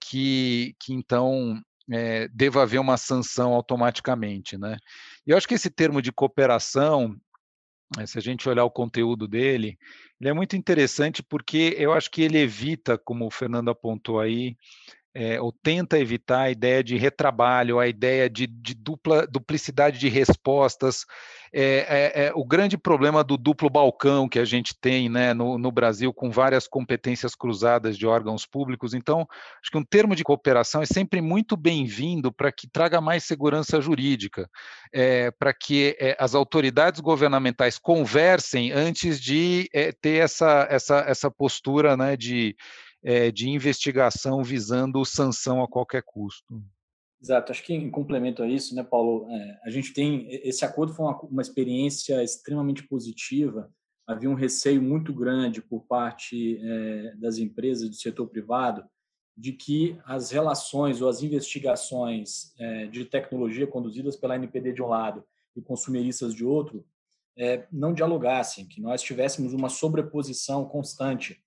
que, 0.01 0.75
que 0.81 0.93
então 0.93 1.63
é, 1.91 2.29
deva 2.29 2.63
haver 2.63 2.79
uma 2.79 2.97
sanção 2.97 3.53
automaticamente. 3.53 4.57
Né? 4.59 4.77
E 5.27 5.31
eu 5.31 5.37
acho 5.37 5.47
que 5.47 5.55
esse 5.55 5.71
termo 5.71 6.03
de 6.03 6.13
cooperação, 6.13 7.17
eh, 7.99 8.07
se 8.07 8.19
a 8.19 8.21
gente 8.23 8.49
olhar 8.49 8.65
o 8.65 8.71
conteúdo 8.71 9.29
dele, 9.29 9.79
ele 10.21 10.31
é 10.31 10.33
muito 10.33 10.57
interessante 10.57 11.23
porque 11.23 11.75
eu 11.79 11.93
acho 11.93 12.11
que 12.11 12.23
ele 12.23 12.39
evita, 12.39 12.99
como 12.99 13.27
o 13.27 13.31
Fernando 13.31 13.71
apontou 13.71 14.21
aí, 14.21 14.57
é, 15.19 15.41
ou 15.41 15.51
tenta 15.51 15.99
evitar 15.99 16.43
a 16.43 16.51
ideia 16.51 16.85
de 16.85 16.95
retrabalho, 16.99 17.79
a 17.79 17.89
ideia 17.89 18.29
de, 18.29 18.47
de 18.47 18.75
dupla, 18.75 19.27
duplicidade 19.27 19.99
de 19.99 20.11
respostas. 20.11 21.07
É, 21.51 21.63
é, 21.89 22.27
é, 22.27 22.33
o 22.35 22.45
grande 22.45 22.77
problema 22.77 23.25
do 23.25 23.39
duplo 23.39 23.71
balcão 23.71 24.29
que 24.29 24.39
a 24.39 24.45
gente 24.45 24.79
tem 24.79 25.09
né, 25.09 25.33
no, 25.33 25.57
no, 25.57 25.73
Brasil, 25.73 26.13
com 26.13 26.31
várias 26.31 26.69
competências 26.69 27.35
cruzadas 27.35 27.97
de 27.97 28.07
órgãos 28.07 28.45
públicos. 28.45 28.93
Então, 28.93 29.27
acho 29.63 29.71
que 29.71 29.79
um 29.79 29.85
termo 29.85 30.15
de 30.15 30.23
cooperação 30.23 30.83
é 30.83 30.87
sempre 30.87 31.23
muito 31.23 31.57
bem-vindo 31.57 32.31
para 32.31 32.53
que 32.53 32.69
traga 32.69 33.01
mais 33.01 33.25
segurança 33.25 33.81
jurídica, 33.81 34.51
é, 34.93 35.31
para 35.31 35.55
que 35.55 35.97
é, 35.99 36.15
as 36.21 36.35
autoridades 36.35 37.01
governamentais 37.01 37.79
conversem 37.79 38.71
antes 38.71 39.19
de 39.19 39.71
ter 40.03 40.23
essa, 40.23 40.67
essa, 40.69 40.99
essa 41.09 41.31
postura 41.31 41.97
né, 41.97 42.19
de 42.19 42.55
é, 43.07 43.31
de 43.31 43.49
investigação 43.49 44.43
visando 44.43 45.05
sanção 45.05 45.63
a 45.63 45.69
qualquer 45.69 46.03
custo. 46.03 46.61
Exato, 47.23 47.53
acho 47.53 47.63
que 47.63 47.73
em 47.73 47.89
complemento 47.89 48.43
a 48.43 48.49
isso, 48.49 48.75
né, 48.75 48.83
Paulo, 48.83 49.31
é, 49.31 49.61
a 49.65 49.71
gente 49.71 49.93
tem 49.93 50.27
esse 50.29 50.65
acordo 50.65 50.93
foi 50.93 51.07
uma, 51.07 51.21
uma, 51.23 51.41
experiência 51.41 52.21
extremamente 52.23 52.83
positiva. 52.83 53.71
Havia 54.09 54.29
um 54.29 54.35
receio 54.35 54.83
muito 54.83 55.15
grande 55.15 55.63
por 55.63 55.87
parte 55.87 56.59
é, 56.61 57.15
das 57.17 57.39
empresas 57.39 57.89
do 57.89 57.95
setor 57.95 58.27
privado 58.27 58.85
de 59.37 59.53
que 59.53 59.97
as 60.05 60.33
relações 60.33 61.01
ou 61.01 61.09
as 61.09 61.23
investigações 61.23 62.53
é, 62.59 62.87
de 62.87 63.05
tecnologia 63.05 63.69
conduzidas 63.69 64.17
pela 64.17 64.35
NPD 64.35 64.73
de 64.73 64.83
um 64.83 64.89
lado 64.89 65.25
e 65.55 65.63
consumeristas 65.63 66.35
de 66.35 66.45
outro 66.45 66.85
não 67.71 67.93
dialogassem, 67.93 68.67
que 68.67 68.81
nós 68.81 69.03
tivéssemos 69.03 69.53
uma 69.53 69.69
sobreposição 69.69 70.65
constante 70.65 71.45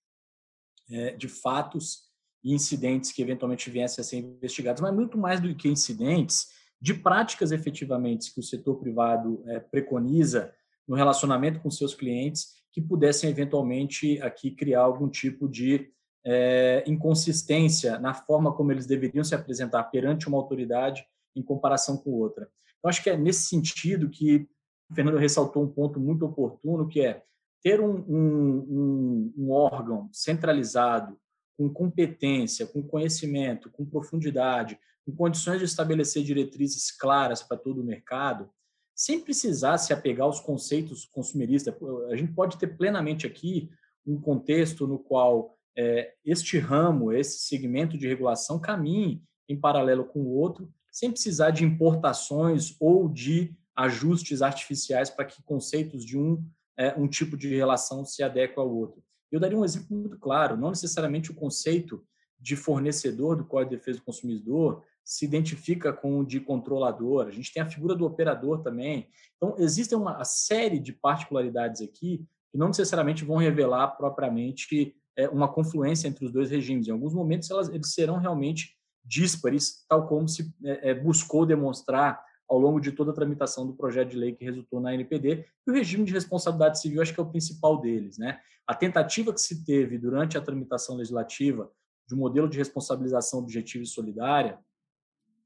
é, 0.90 1.12
de 1.12 1.28
fatos 1.28 2.10
e 2.44 2.54
incidentes 2.54 3.12
que 3.12 3.22
eventualmente 3.22 3.70
viessem 3.70 4.02
a 4.02 4.06
ser 4.06 4.18
investigados, 4.18 4.82
mas 4.82 4.94
muito 4.94 5.18
mais 5.18 5.40
do 5.40 5.54
que 5.56 5.68
incidentes, 5.68 6.48
de 6.82 6.94
práticas 6.94 7.52
efetivamente 7.52 8.34
que 8.34 8.40
o 8.40 8.44
setor 8.44 8.76
privado 8.76 9.44
é, 9.48 9.60
preconiza 9.60 10.54
no 10.88 10.96
relacionamento 10.96 11.60
com 11.60 11.70
seus 11.70 11.94
clientes 11.94 12.54
que 12.72 12.82
pudessem 12.82 13.30
eventualmente 13.30 14.22
aqui 14.22 14.52
criar 14.52 14.82
algum 14.82 15.10
tipo 15.10 15.48
de 15.48 15.92
é, 16.26 16.84
inconsistência 16.88 18.00
na 18.00 18.14
forma 18.14 18.54
como 18.54 18.72
eles 18.72 18.86
deveriam 18.86 19.24
se 19.24 19.36
apresentar 19.36 19.84
perante 19.86 20.28
uma 20.28 20.38
autoridade 20.38 21.06
em 21.36 21.42
comparação 21.42 21.98
com 21.98 22.12
outra. 22.12 22.50
Então, 22.78 22.90
acho 22.90 23.04
que 23.04 23.10
é 23.10 23.18
nesse 23.18 23.48
sentido 23.48 24.10
que 24.10 24.48
o 24.90 24.96
Fernando 24.96 25.18
ressaltou 25.18 25.64
um 25.64 25.68
ponto 25.68 26.00
muito 26.00 26.26
oportuno, 26.26 26.88
que 26.88 27.02
é 27.02 27.24
ter 27.62 27.82
um, 27.82 27.98
um, 28.08 29.34
um, 29.38 29.52
órgão 29.52 30.10
centralizado, 30.14 31.20
com 31.58 31.70
competência, 31.70 32.66
com 32.66 32.82
conhecimento, 32.82 33.70
com 33.70 33.86
profundidade, 33.86 34.80
com 35.06 35.14
condições 35.14 35.60
de 35.60 35.66
estabelecer 35.66 36.24
diretrizes 36.24 36.92
claras 36.92 37.44
para 37.44 37.58
todo 37.58 37.82
o 37.82 37.84
mercado, 37.84 38.50
sem 38.96 39.20
precisar 39.20 39.78
se 39.78 39.92
apegar 39.92 40.26
aos 40.26 40.40
conceitos 40.40 41.06
consumeristas. 41.06 41.74
A 42.10 42.16
gente 42.16 42.34
pode 42.34 42.58
ter 42.58 42.68
plenamente 42.78 43.28
aqui 43.28 43.70
um 44.06 44.20
contexto 44.20 44.88
no 44.88 45.00
qual 45.00 45.58
é, 45.78 46.14
este 46.26 46.58
ramo, 46.58 47.12
esse 47.12 47.40
segmento 47.40 47.98
de 47.98 48.08
regulação 48.08 48.60
caminhe 48.60 49.22
em 49.48 49.60
paralelo 49.60 50.06
com 50.06 50.20
o 50.20 50.36
outro, 50.36 50.72
sem 50.92 51.12
precisar 51.12 51.52
de 51.52 51.64
importações 51.64 52.76
ou 52.80 53.08
de 53.08 53.56
ajustes 53.76 54.42
artificiais 54.42 55.10
para 55.10 55.26
que 55.26 55.42
conceitos 55.44 56.06
de 56.06 56.18
um 56.18 56.44
é, 56.80 56.96
um 56.98 57.08
tipo 57.08 57.36
de 57.36 57.54
relação 57.54 58.06
se 58.06 58.24
adequa 58.24 58.62
ao 58.62 58.74
outro. 58.74 59.04
Eu 59.30 59.40
daria 59.40 59.58
um 59.58 59.66
exemplo 59.66 59.96
muito 59.96 60.18
claro, 60.18 60.56
não 60.56 60.70
necessariamente 60.70 61.30
o 61.30 61.36
conceito 61.36 62.04
de 62.40 62.56
fornecedor 62.56 63.36
do 63.36 63.44
Código 63.44 63.72
de 63.72 63.78
Defesa 63.78 64.00
do 64.00 64.06
Consumidor 64.06 64.84
se 65.04 65.26
identifica 65.26 65.92
com 65.92 66.20
o 66.20 66.26
de 66.26 66.40
controlador, 66.40 67.28
a 67.28 67.32
gente 67.32 67.52
tem 67.52 67.62
a 67.62 67.70
figura 67.70 67.96
do 67.96 68.06
operador 68.06 68.62
também. 68.62 69.10
Então, 69.36 69.56
existe 69.58 69.94
uma 69.94 70.24
série 70.24 70.80
de 70.80 70.94
particularidades 70.94 71.82
aqui 71.82 72.26
que 72.52 72.58
não 72.58 72.68
necessariamente 72.68 73.26
vão 73.26 73.38
revelar 73.38 73.90
propriamente 73.90 74.96
é, 75.18 75.28
uma 75.28 75.52
confluência 75.52 76.08
entre 76.08 76.26
os 76.26 76.32
dois 76.32 76.50
regimes. 76.50 76.88
Em 76.88 76.92
alguns 76.92 77.14
momentos, 77.14 77.50
elas, 77.50 77.70
eles 77.70 77.94
serão 77.94 78.18
realmente 78.18 78.76
díspares, 79.04 79.84
tal 79.88 80.08
como 80.08 80.28
se 80.28 80.54
é, 80.64 80.92
é 80.92 80.94
buscou 80.94 81.46
demonstrar 81.46 82.24
ao 82.50 82.58
longo 82.58 82.80
de 82.80 82.92
toda 82.92 83.12
a 83.12 83.14
tramitação 83.14 83.68
do 83.68 83.74
projeto 83.74 84.10
de 84.10 84.18
lei 84.18 84.34
que 84.34 84.44
resultou 84.44 84.82
na 84.82 84.94
NPD, 84.94 85.46
e 85.68 85.72
o 85.72 85.74
regime 85.74 86.04
de 86.04 86.12
responsabilidade 86.12 86.82
civil 86.82 87.02
acho 87.02 87.14
que 87.14 87.20
é 87.20 87.24
o 87.24 87.30
principal 87.30 87.80
deles. 87.80 88.18
Né? 88.18 88.40
A 88.66 88.74
tentativa 88.74 89.32
que 89.32 89.40
se 89.40 89.64
teve 89.64 89.98
durante 89.98 90.38
a 90.38 90.42
tramitação 90.42 90.96
legislativa 90.96 91.72
de 92.08 92.16
um 92.16 92.18
modelo 92.18 92.50
de 92.50 92.58
responsabilização 92.58 93.40
objetiva 93.40 93.84
e 93.84 93.88
solidária 93.88 94.58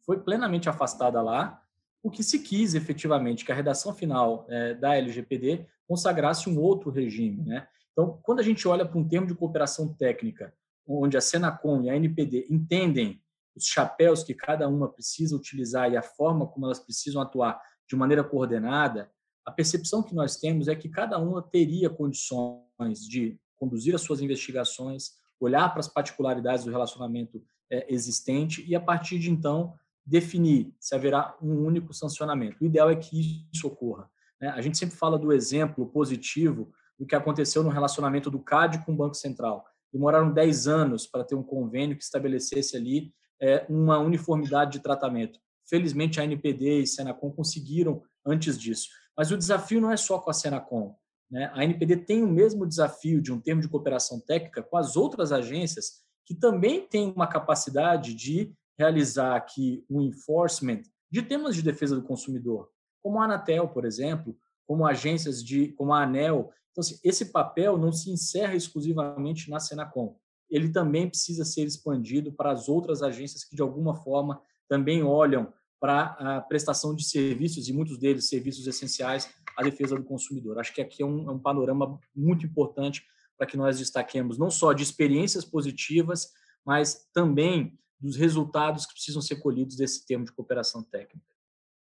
foi 0.05 0.19
plenamente 0.19 0.69
afastada 0.69 1.21
lá, 1.21 1.61
o 2.01 2.09
que 2.09 2.23
se 2.23 2.39
quis 2.39 2.73
efetivamente 2.73 3.45
que 3.45 3.51
a 3.51 3.55
redação 3.55 3.93
final 3.93 4.45
é, 4.49 4.73
da 4.73 4.95
LGPD 4.95 5.65
consagrasse 5.87 6.49
um 6.49 6.59
outro 6.59 6.89
regime. 6.89 7.43
Né? 7.43 7.67
Então, 7.91 8.19
quando 8.23 8.39
a 8.39 8.43
gente 8.43 8.67
olha 8.67 8.85
para 8.85 8.97
um 8.97 9.07
termo 9.07 9.27
de 9.27 9.35
cooperação 9.35 9.93
técnica, 9.93 10.53
onde 10.85 11.15
a 11.15 11.21
Senacom 11.21 11.81
e 11.81 11.89
a 11.89 11.95
NPD 11.95 12.47
entendem 12.49 13.22
os 13.55 13.65
chapéus 13.65 14.23
que 14.23 14.33
cada 14.33 14.67
uma 14.67 14.91
precisa 14.91 15.35
utilizar 15.35 15.91
e 15.91 15.97
a 15.97 16.01
forma 16.01 16.47
como 16.47 16.65
elas 16.65 16.79
precisam 16.79 17.21
atuar 17.21 17.61
de 17.87 17.95
maneira 17.95 18.23
coordenada, 18.23 19.11
a 19.45 19.51
percepção 19.51 20.01
que 20.01 20.15
nós 20.15 20.37
temos 20.37 20.67
é 20.67 20.75
que 20.75 20.89
cada 20.89 21.19
uma 21.19 21.41
teria 21.41 21.89
condições 21.89 22.99
de 23.07 23.37
conduzir 23.55 23.93
as 23.93 24.01
suas 24.01 24.21
investigações, 24.21 25.11
olhar 25.39 25.69
para 25.69 25.81
as 25.81 25.87
particularidades 25.87 26.65
do 26.65 26.71
relacionamento 26.71 27.43
é, 27.69 27.93
existente 27.93 28.63
e, 28.67 28.75
a 28.75 28.79
partir 28.79 29.19
de 29.19 29.29
então, 29.29 29.73
definir 30.05 30.73
se 30.79 30.95
haverá 30.95 31.35
um 31.41 31.65
único 31.65 31.93
sancionamento. 31.93 32.57
O 32.61 32.65
ideal 32.65 32.89
é 32.89 32.95
que 32.95 33.47
isso 33.53 33.67
ocorra. 33.67 34.09
Né? 34.39 34.49
A 34.49 34.61
gente 34.61 34.77
sempre 34.77 34.95
fala 34.95 35.17
do 35.17 35.31
exemplo 35.31 35.85
positivo 35.87 36.71
do 36.97 37.05
que 37.05 37.15
aconteceu 37.15 37.63
no 37.63 37.69
relacionamento 37.69 38.29
do 38.29 38.39
CAD 38.39 38.85
com 38.85 38.93
o 38.93 38.95
Banco 38.95 39.15
Central. 39.15 39.65
Demoraram 39.91 40.31
10 40.31 40.67
anos 40.67 41.07
para 41.07 41.23
ter 41.23 41.35
um 41.35 41.43
convênio 41.43 41.97
que 41.97 42.03
estabelecesse 42.03 42.75
ali 42.75 43.13
é, 43.43 43.65
uma 43.67 43.99
uniformidade 43.99 44.71
de 44.71 44.79
tratamento. 44.79 45.37
Felizmente, 45.69 46.19
a 46.19 46.23
NPD 46.23 46.79
e 46.79 46.83
a 46.83 46.87
Senacom 46.87 47.29
conseguiram 47.29 48.01
antes 48.25 48.57
disso. 48.57 48.87
Mas 49.17 49.31
o 49.31 49.37
desafio 49.37 49.81
não 49.81 49.91
é 49.91 49.97
só 49.97 50.17
com 50.17 50.29
a 50.29 50.33
Senacom. 50.33 50.95
Né? 51.29 51.51
A 51.53 51.63
NPD 51.63 51.97
tem 51.97 52.23
o 52.23 52.27
mesmo 52.27 52.65
desafio 52.65 53.21
de 53.21 53.33
um 53.33 53.41
termo 53.41 53.61
de 53.61 53.67
cooperação 53.67 54.19
técnica 54.21 54.63
com 54.63 54.77
as 54.77 54.95
outras 54.95 55.33
agências 55.33 56.01
que 56.25 56.33
também 56.33 56.87
têm 56.87 57.11
uma 57.11 57.27
capacidade 57.27 58.13
de 58.13 58.53
realizar 58.79 59.35
aqui 59.35 59.85
um 59.89 60.01
enforcement 60.01 60.81
de 61.11 61.21
temas 61.21 61.53
de 61.53 61.61
defesa 61.61 61.95
do 61.95 62.01
consumidor, 62.01 62.69
como 63.03 63.19
a 63.19 63.25
Anatel, 63.25 63.67
por 63.67 63.83
exemplo, 63.83 64.37
como 64.65 64.85
agências 64.85 65.43
de, 65.43 65.67
como 65.73 65.93
a 65.93 66.03
ANEL. 66.03 66.49
Então, 66.71 66.81
assim, 66.81 66.97
esse 67.03 67.25
papel 67.25 67.77
não 67.77 67.91
se 67.91 68.09
encerra 68.09 68.55
exclusivamente 68.55 69.49
na 69.49 69.59
Senacom 69.59 70.17
ele 70.53 70.69
também 70.69 71.09
precisa 71.09 71.43
ser 71.43 71.63
expandido 71.63 72.31
para 72.31 72.51
as 72.51 72.69
outras 72.69 73.01
agências 73.01 73.43
que, 73.43 73.55
de 73.55 73.61
alguma 73.61 73.95
forma, 73.95 74.39
também 74.69 75.03
olham 75.03 75.51
para 75.79 76.15
a 76.19 76.41
prestação 76.41 76.95
de 76.95 77.03
serviços, 77.03 77.67
e 77.67 77.73
muitos 77.73 77.97
deles 77.97 78.29
serviços 78.29 78.67
essenciais, 78.67 79.29
à 79.57 79.63
defesa 79.63 79.95
do 79.95 80.03
consumidor. 80.03 80.59
Acho 80.59 80.73
que 80.73 80.81
aqui 80.81 81.01
é 81.03 81.05
um, 81.05 81.29
é 81.29 81.31
um 81.33 81.39
panorama 81.39 81.99
muito 82.15 82.45
importante 82.45 83.03
para 83.37 83.47
que 83.47 83.57
nós 83.57 83.79
destaquemos 83.79 84.37
não 84.37 84.49
só 84.49 84.73
de 84.73 84.83
experiências 84.83 85.43
positivas, 85.43 86.31
mas 86.63 87.09
também 87.13 87.77
dos 87.99 88.15
resultados 88.15 88.85
que 88.85 88.93
precisam 88.93 89.21
ser 89.21 89.37
colhidos 89.37 89.75
desse 89.75 90.05
termo 90.05 90.25
de 90.25 90.31
cooperação 90.31 90.83
técnica. 90.83 91.25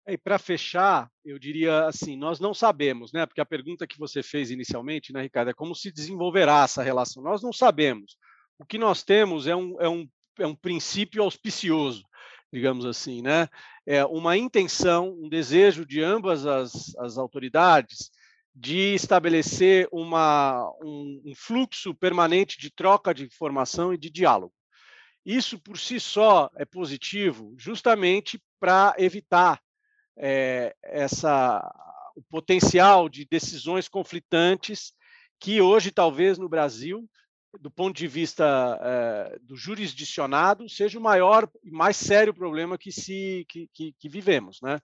E 0.09 0.17
para 0.17 0.39
fechar, 0.39 1.11
eu 1.25 1.39
diria 1.39 1.87
assim, 1.87 2.17
nós 2.17 2.39
não 2.39 2.55
sabemos, 2.55 3.13
né? 3.13 3.27
Porque 3.27 3.41
a 3.41 3.47
pergunta 3.47 3.87
que 3.87 3.99
você 3.99 4.23
fez 4.23 4.51
inicialmente, 4.51 5.13
né, 5.13 5.23
Ricardo, 5.23 5.51
é 5.51 5.55
como 5.55 5.75
se 5.75 5.91
desenvolverá 5.91 6.63
essa 6.63 6.83
relação. 6.83 7.23
Nós 7.23 7.43
não 7.43 7.53
sabemos. 7.53 8.17
O 8.59 8.65
que 8.65 8.79
nós 8.79 9.03
temos 9.03 9.47
é 9.47 9.55
um, 9.55 9.81
é 9.81 9.89
um, 9.89 10.09
é 10.39 10.47
um 10.47 10.55
princípio 10.55 11.23
auspicioso, 11.23 12.05
digamos 12.53 12.87
assim, 12.87 13.23
né? 13.23 13.49
É 13.85 14.05
uma 14.05 14.37
intenção, 14.37 15.11
um 15.11 15.29
desejo 15.29 15.85
de 15.85 16.03
ambas 16.03 16.47
as, 16.47 16.95
as 16.97 17.19
autoridades 17.19 18.11
de 18.55 18.95
estabelecer 18.95 19.87
uma, 19.93 20.73
um, 20.83 21.23
um 21.27 21.35
fluxo 21.35 21.95
permanente 21.95 22.59
de 22.59 22.71
troca 22.71 23.13
de 23.13 23.25
informação 23.25 23.93
e 23.93 23.99
de 23.99 24.09
diálogo. 24.09 24.55
Isso 25.27 25.59
por 25.59 25.79
si 25.79 26.01
só 26.01 26.49
é 26.57 26.65
positivo, 26.65 27.55
justamente 27.59 28.41
para 28.59 28.95
evitar 28.97 29.61
é, 30.17 30.75
essa, 30.83 31.61
o 32.15 32.23
potencial 32.23 33.09
de 33.11 33.27
decisões 33.27 33.89
conflitantes 33.89 34.95
que 35.39 35.61
hoje, 35.61 35.91
talvez 35.91 36.39
no 36.39 36.49
Brasil, 36.49 37.07
do 37.61 37.71
ponto 37.71 37.97
de 37.97 38.07
vista 38.07 38.79
é, 38.83 39.39
do 39.43 39.57
jurisdicionado, 39.57 40.69
seja 40.69 40.99
o 40.99 41.03
maior 41.03 41.49
e 41.65 41.71
mais 41.71 41.97
sério 41.97 42.35
problema 42.35 42.79
que, 42.79 42.93
se, 42.93 43.45
que, 43.49 43.69
que, 43.73 43.93
que 43.99 44.09
vivemos. 44.09 44.59
Né? 44.63 44.81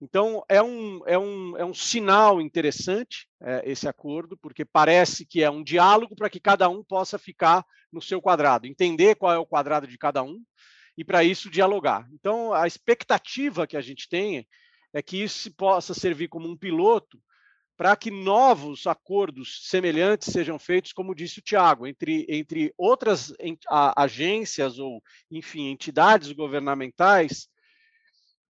Então, 0.00 0.44
é 0.48 0.60
um, 0.60 1.00
é 1.06 1.16
um, 1.16 1.56
é 1.56 1.64
um 1.64 1.72
sinal 1.72 2.40
interessante 2.40 3.28
é, 3.40 3.62
esse 3.64 3.88
acordo, 3.88 4.36
porque 4.36 4.64
parece 4.64 5.24
que 5.24 5.44
é 5.44 5.50
um 5.50 5.62
diálogo 5.62 6.16
para 6.16 6.28
que 6.28 6.40
cada 6.40 6.68
um 6.68 6.82
possa 6.82 7.18
ficar 7.18 7.64
no 7.92 8.02
seu 8.02 8.20
quadrado, 8.20 8.66
entender 8.66 9.14
qual 9.14 9.32
é 9.32 9.38
o 9.38 9.46
quadrado 9.46 9.86
de 9.86 9.96
cada 9.96 10.22
um 10.22 10.42
e, 10.98 11.04
para 11.04 11.22
isso, 11.22 11.48
dialogar. 11.48 12.08
Então, 12.12 12.52
a 12.52 12.66
expectativa 12.66 13.66
que 13.66 13.76
a 13.76 13.80
gente 13.80 14.08
tem 14.08 14.46
é 14.92 15.00
que 15.00 15.22
isso 15.22 15.54
possa 15.54 15.94
servir 15.94 16.28
como 16.28 16.48
um 16.48 16.56
piloto 16.56 17.18
para 17.76 17.96
que 17.96 18.10
novos 18.10 18.86
acordos 18.86 19.68
semelhantes 19.68 20.32
sejam 20.32 20.58
feitos, 20.58 20.92
como 20.92 21.14
disse 21.14 21.38
o 21.38 21.42
Tiago, 21.42 21.86
entre, 21.86 22.26
entre 22.28 22.72
outras 22.76 23.32
agências 23.96 24.78
ou, 24.78 25.02
enfim, 25.30 25.68
entidades 25.70 26.32
governamentais 26.32 27.48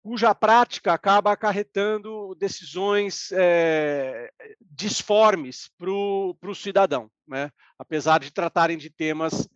cuja 0.01 0.33
prática 0.33 0.93
acaba 0.93 1.31
acarretando 1.31 2.33
decisões 2.35 3.31
é, 3.33 4.31
disformes 4.61 5.69
para 5.77 5.91
o 5.91 6.55
cidadão, 6.55 7.11
né? 7.27 7.51
apesar 7.77 8.19
de 8.19 8.31
tratarem 8.31 8.77
de 8.77 8.89
temas 8.89 9.47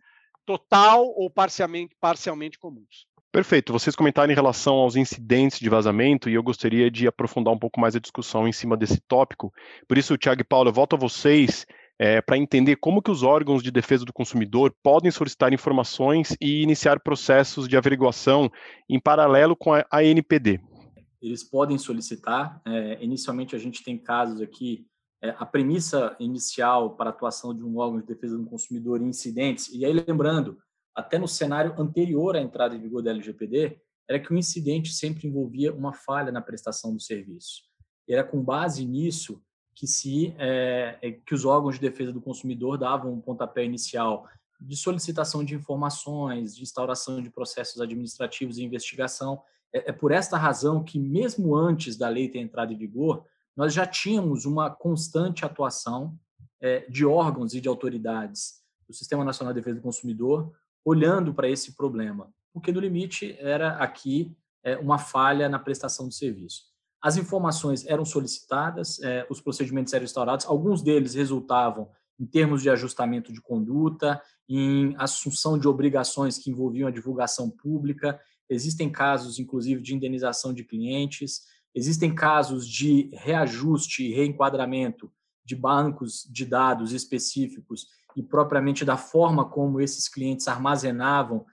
total 0.44 1.06
ou 1.06 1.30
parcialmente, 1.30 1.96
parcialmente 1.98 2.58
comuns. 2.58 3.06
Perfeito. 3.34 3.72
Vocês 3.72 3.96
comentaram 3.96 4.30
em 4.30 4.34
relação 4.36 4.76
aos 4.76 4.94
incidentes 4.94 5.58
de 5.58 5.68
vazamento 5.68 6.30
e 6.30 6.34
eu 6.34 6.42
gostaria 6.42 6.88
de 6.88 7.08
aprofundar 7.08 7.52
um 7.52 7.58
pouco 7.58 7.80
mais 7.80 7.96
a 7.96 7.98
discussão 7.98 8.46
em 8.46 8.52
cima 8.52 8.76
desse 8.76 9.00
tópico. 9.08 9.52
Por 9.88 9.98
isso, 9.98 10.16
Tiago 10.16 10.42
e 10.42 10.44
Paulo, 10.44 10.68
eu 10.68 10.72
volto 10.72 10.94
a 10.94 10.96
vocês 10.96 11.66
é, 11.98 12.22
para 12.22 12.38
entender 12.38 12.76
como 12.76 13.02
que 13.02 13.10
os 13.10 13.24
órgãos 13.24 13.60
de 13.60 13.72
defesa 13.72 14.04
do 14.04 14.12
consumidor 14.12 14.72
podem 14.84 15.10
solicitar 15.10 15.52
informações 15.52 16.36
e 16.40 16.62
iniciar 16.62 17.00
processos 17.00 17.66
de 17.66 17.76
averiguação 17.76 18.48
em 18.88 19.00
paralelo 19.00 19.56
com 19.56 19.74
a 19.74 19.84
ANPD. 19.92 20.60
Eles 21.20 21.42
podem 21.42 21.76
solicitar. 21.76 22.62
É, 22.64 23.02
inicialmente, 23.02 23.56
a 23.56 23.58
gente 23.58 23.82
tem 23.82 23.98
casos 23.98 24.40
aqui. 24.40 24.86
É, 25.20 25.34
a 25.36 25.44
premissa 25.44 26.14
inicial 26.20 26.94
para 26.94 27.10
a 27.10 27.12
atuação 27.12 27.52
de 27.52 27.64
um 27.64 27.78
órgão 27.78 28.00
de 28.00 28.06
defesa 28.06 28.38
do 28.38 28.44
consumidor 28.44 29.02
em 29.02 29.08
incidentes, 29.08 29.74
e 29.74 29.84
aí 29.84 29.92
lembrando, 29.92 30.56
até 30.94 31.18
no 31.18 31.26
cenário 31.26 31.74
anterior 31.78 32.36
à 32.36 32.40
entrada 32.40 32.74
em 32.74 32.80
vigor 32.80 33.02
da 33.02 33.10
LGPD, 33.10 33.78
era 34.08 34.20
que 34.20 34.32
o 34.32 34.36
incidente 34.36 34.92
sempre 34.92 35.26
envolvia 35.26 35.72
uma 35.72 35.92
falha 35.92 36.30
na 36.30 36.40
prestação 36.40 36.94
do 36.94 37.00
serviço. 37.00 37.62
Era 38.08 38.22
com 38.22 38.42
base 38.42 38.84
nisso 38.84 39.42
que 39.74 39.86
se 39.86 40.34
é, 40.38 41.18
que 41.26 41.34
os 41.34 41.44
órgãos 41.44 41.74
de 41.74 41.80
defesa 41.80 42.12
do 42.12 42.20
consumidor 42.20 42.78
davam 42.78 43.12
um 43.12 43.20
pontapé 43.20 43.64
inicial 43.64 44.28
de 44.60 44.76
solicitação 44.76 45.44
de 45.44 45.54
informações, 45.54 46.54
de 46.54 46.62
instauração 46.62 47.20
de 47.20 47.30
processos 47.30 47.80
administrativos 47.80 48.56
e 48.56 48.64
investigação. 48.64 49.42
É, 49.72 49.90
é 49.90 49.92
por 49.92 50.12
esta 50.12 50.36
razão 50.36 50.84
que, 50.84 50.98
mesmo 50.98 51.56
antes 51.56 51.96
da 51.96 52.08
lei 52.08 52.28
ter 52.28 52.38
entrado 52.38 52.72
em 52.72 52.76
vigor, 52.76 53.24
nós 53.56 53.72
já 53.72 53.86
tínhamos 53.86 54.44
uma 54.44 54.70
constante 54.70 55.44
atuação 55.44 56.16
é, 56.60 56.80
de 56.88 57.04
órgãos 57.04 57.54
e 57.54 57.60
de 57.60 57.68
autoridades 57.68 58.62
do 58.86 58.94
Sistema 58.94 59.24
Nacional 59.24 59.52
de 59.52 59.60
Defesa 59.60 59.76
do 59.76 59.82
Consumidor 59.82 60.52
olhando 60.84 61.32
para 61.32 61.48
esse 61.48 61.74
problema, 61.74 62.32
porque 62.52 62.70
no 62.70 62.80
limite 62.80 63.36
era 63.38 63.76
aqui 63.76 64.36
é, 64.62 64.76
uma 64.76 64.98
falha 64.98 65.48
na 65.48 65.58
prestação 65.58 66.08
do 66.08 66.14
serviço. 66.14 66.74
As 67.04 67.18
informações 67.18 67.84
eram 67.84 68.02
solicitadas, 68.02 68.98
eh, 69.02 69.26
os 69.28 69.38
procedimentos 69.38 69.92
eram 69.92 70.06
instaurados, 70.06 70.46
alguns 70.46 70.80
deles 70.80 71.12
resultavam 71.12 71.90
em 72.18 72.24
termos 72.24 72.62
de 72.62 72.70
ajustamento 72.70 73.30
de 73.30 73.42
conduta, 73.42 74.18
em 74.48 74.94
assunção 74.96 75.58
de 75.58 75.68
obrigações 75.68 76.38
que 76.38 76.50
envolviam 76.50 76.88
a 76.88 76.90
divulgação 76.90 77.50
pública, 77.50 78.18
existem 78.48 78.90
casos, 78.90 79.38
inclusive, 79.38 79.82
de 79.82 79.94
indenização 79.94 80.54
de 80.54 80.64
clientes, 80.64 81.42
existem 81.74 82.14
casos 82.14 82.66
de 82.66 83.10
reajuste 83.12 84.04
e 84.04 84.14
reenquadramento 84.14 85.12
de 85.44 85.54
bancos 85.54 86.26
de 86.30 86.46
dados 86.46 86.92
específicos 86.92 87.86
e 88.16 88.22
propriamente 88.22 88.84
da 88.84 88.96
forma 88.96 89.48
como 89.48 89.80
esses 89.80 90.08
clientes 90.08 90.48
armazenavam, 90.48 91.44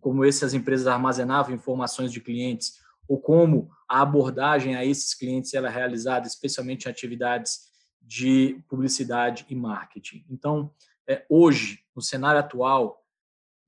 como 0.00 0.24
essas 0.24 0.54
empresas 0.54 0.86
armazenavam 0.86 1.54
informações 1.54 2.12
de 2.12 2.20
clientes 2.20 2.74
ou 3.08 3.18
como 3.18 3.70
a 3.88 4.02
abordagem 4.02 4.76
a 4.76 4.84
esses 4.84 5.14
clientes 5.14 5.52
ela 5.54 5.68
é 5.68 5.72
realizada, 5.72 6.26
especialmente 6.26 6.86
em 6.86 6.90
atividades 6.90 7.70
de 8.00 8.62
publicidade 8.68 9.44
e 9.48 9.54
marketing. 9.54 10.24
Então, 10.30 10.72
é, 11.08 11.24
hoje, 11.28 11.80
no 11.94 12.00
cenário 12.00 12.38
atual, 12.38 13.04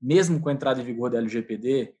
mesmo 0.01 0.39
com 0.39 0.49
a 0.49 0.53
entrada 0.53 0.81
em 0.81 0.85
vigor 0.85 1.09
da 1.09 1.17
LGPD, 1.17 1.93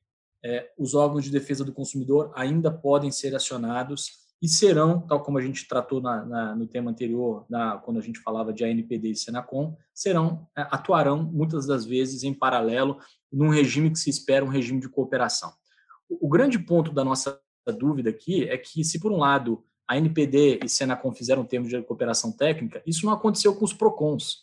é, 0.43 0.71
os 0.77 0.93
órgãos 0.93 1.23
de 1.23 1.31
defesa 1.31 1.63
do 1.63 1.73
consumidor 1.73 2.31
ainda 2.35 2.71
podem 2.71 3.11
ser 3.11 3.35
acionados 3.35 4.22
e 4.43 4.49
serão, 4.49 4.99
tal 4.99 5.23
como 5.23 5.37
a 5.37 5.41
gente 5.41 5.65
tratou 5.65 6.01
na, 6.01 6.25
na, 6.25 6.53
no 6.53 6.67
tema 6.67 6.91
anterior, 6.91 7.45
na, 7.49 7.77
quando 7.77 7.97
a 7.97 8.01
gente 8.01 8.19
falava 8.19 8.51
de 8.51 8.65
ANPD 8.65 9.11
e 9.11 9.15
Senacom, 9.15 9.73
serão, 9.93 10.45
é, 10.53 10.63
atuarão 10.63 11.23
muitas 11.23 11.65
das 11.65 11.85
vezes 11.85 12.23
em 12.23 12.33
paralelo, 12.33 12.99
num 13.31 13.47
regime 13.47 13.89
que 13.89 13.97
se 13.97 14.09
espera 14.09 14.43
um 14.43 14.49
regime 14.49 14.81
de 14.81 14.89
cooperação. 14.89 15.53
O 16.09 16.27
grande 16.27 16.59
ponto 16.59 16.91
da 16.91 17.05
nossa 17.05 17.39
dúvida 17.79 18.09
aqui 18.09 18.43
é 18.49 18.57
que, 18.57 18.83
se 18.83 18.99
por 18.99 19.13
um 19.13 19.17
lado 19.17 19.63
a 19.87 19.97
NPD 19.97 20.59
e 20.61 20.67
Senacom 20.67 21.13
fizeram 21.13 21.45
termos 21.45 21.69
de 21.69 21.81
cooperação 21.81 22.29
técnica, 22.29 22.83
isso 22.85 23.05
não 23.05 23.13
aconteceu 23.13 23.55
com 23.55 23.63
os 23.63 23.71
PROCONs, 23.71 24.39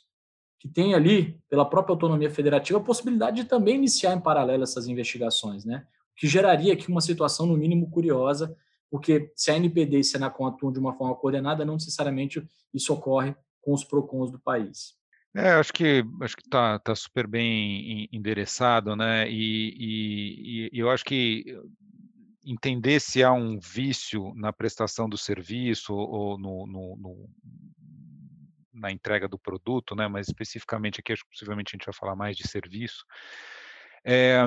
que 0.59 0.67
tem 0.67 0.95
ali, 0.95 1.39
pela 1.47 1.67
própria 1.67 1.93
autonomia 1.93 2.31
federativa, 2.31 2.79
a 2.79 2.83
possibilidade 2.83 3.43
de 3.43 3.45
também 3.45 3.75
iniciar 3.75 4.15
em 4.15 4.21
paralelo 4.21 4.63
essas 4.63 4.89
investigações, 4.89 5.67
né? 5.67 5.87
O 6.15 6.17
que 6.17 6.27
geraria 6.27 6.73
aqui 6.73 6.89
uma 6.89 7.03
situação, 7.03 7.45
no 7.45 7.55
mínimo, 7.55 7.91
curiosa, 7.91 8.57
porque 8.90 9.33
se 9.37 9.50
a 9.50 9.57
NPD 9.57 10.00
e 10.00 10.05
Senacom 10.05 10.46
atuam 10.46 10.72
de 10.72 10.79
uma 10.79 10.94
forma 10.96 11.14
coordenada, 11.14 11.64
não 11.64 11.74
necessariamente 11.74 12.46
isso 12.74 12.92
ocorre 12.92 13.35
com 13.62 13.72
os 13.72 13.85
PROCONs 13.85 14.31
do 14.31 14.38
país. 14.38 14.98
É, 15.35 15.50
acho 15.53 15.72
que 15.72 16.05
acho 16.20 16.37
que 16.37 16.42
está 16.42 16.79
tá 16.81 16.94
super 16.94 17.26
bem 17.26 18.09
endereçado, 18.11 18.96
né? 18.96 19.31
E, 19.31 19.76
e, 19.79 20.70
e, 20.72 20.79
eu 20.79 20.90
acho 20.90 21.05
que 21.05 21.44
entender 22.44 22.98
se 23.00 23.22
há 23.22 23.33
um 23.33 23.59
vício 23.61 24.35
na 24.35 24.53
prestação 24.53 25.09
do 25.09 25.16
serviço 25.16 25.94
ou 25.94 26.37
no, 26.37 26.66
no, 26.66 26.96
no, 26.96 27.31
na 28.74 28.90
entrega 28.90 29.29
do 29.29 29.38
produto, 29.38 29.94
né? 29.94 30.09
Mas 30.09 30.26
especificamente 30.26 30.98
aqui, 30.98 31.12
acho 31.12 31.22
que 31.22 31.31
possivelmente 31.31 31.70
a 31.70 31.76
gente 31.76 31.87
vai 31.87 31.94
falar 31.94 32.16
mais 32.16 32.37
de 32.37 32.48
serviço. 32.48 33.05
É, 34.05 34.44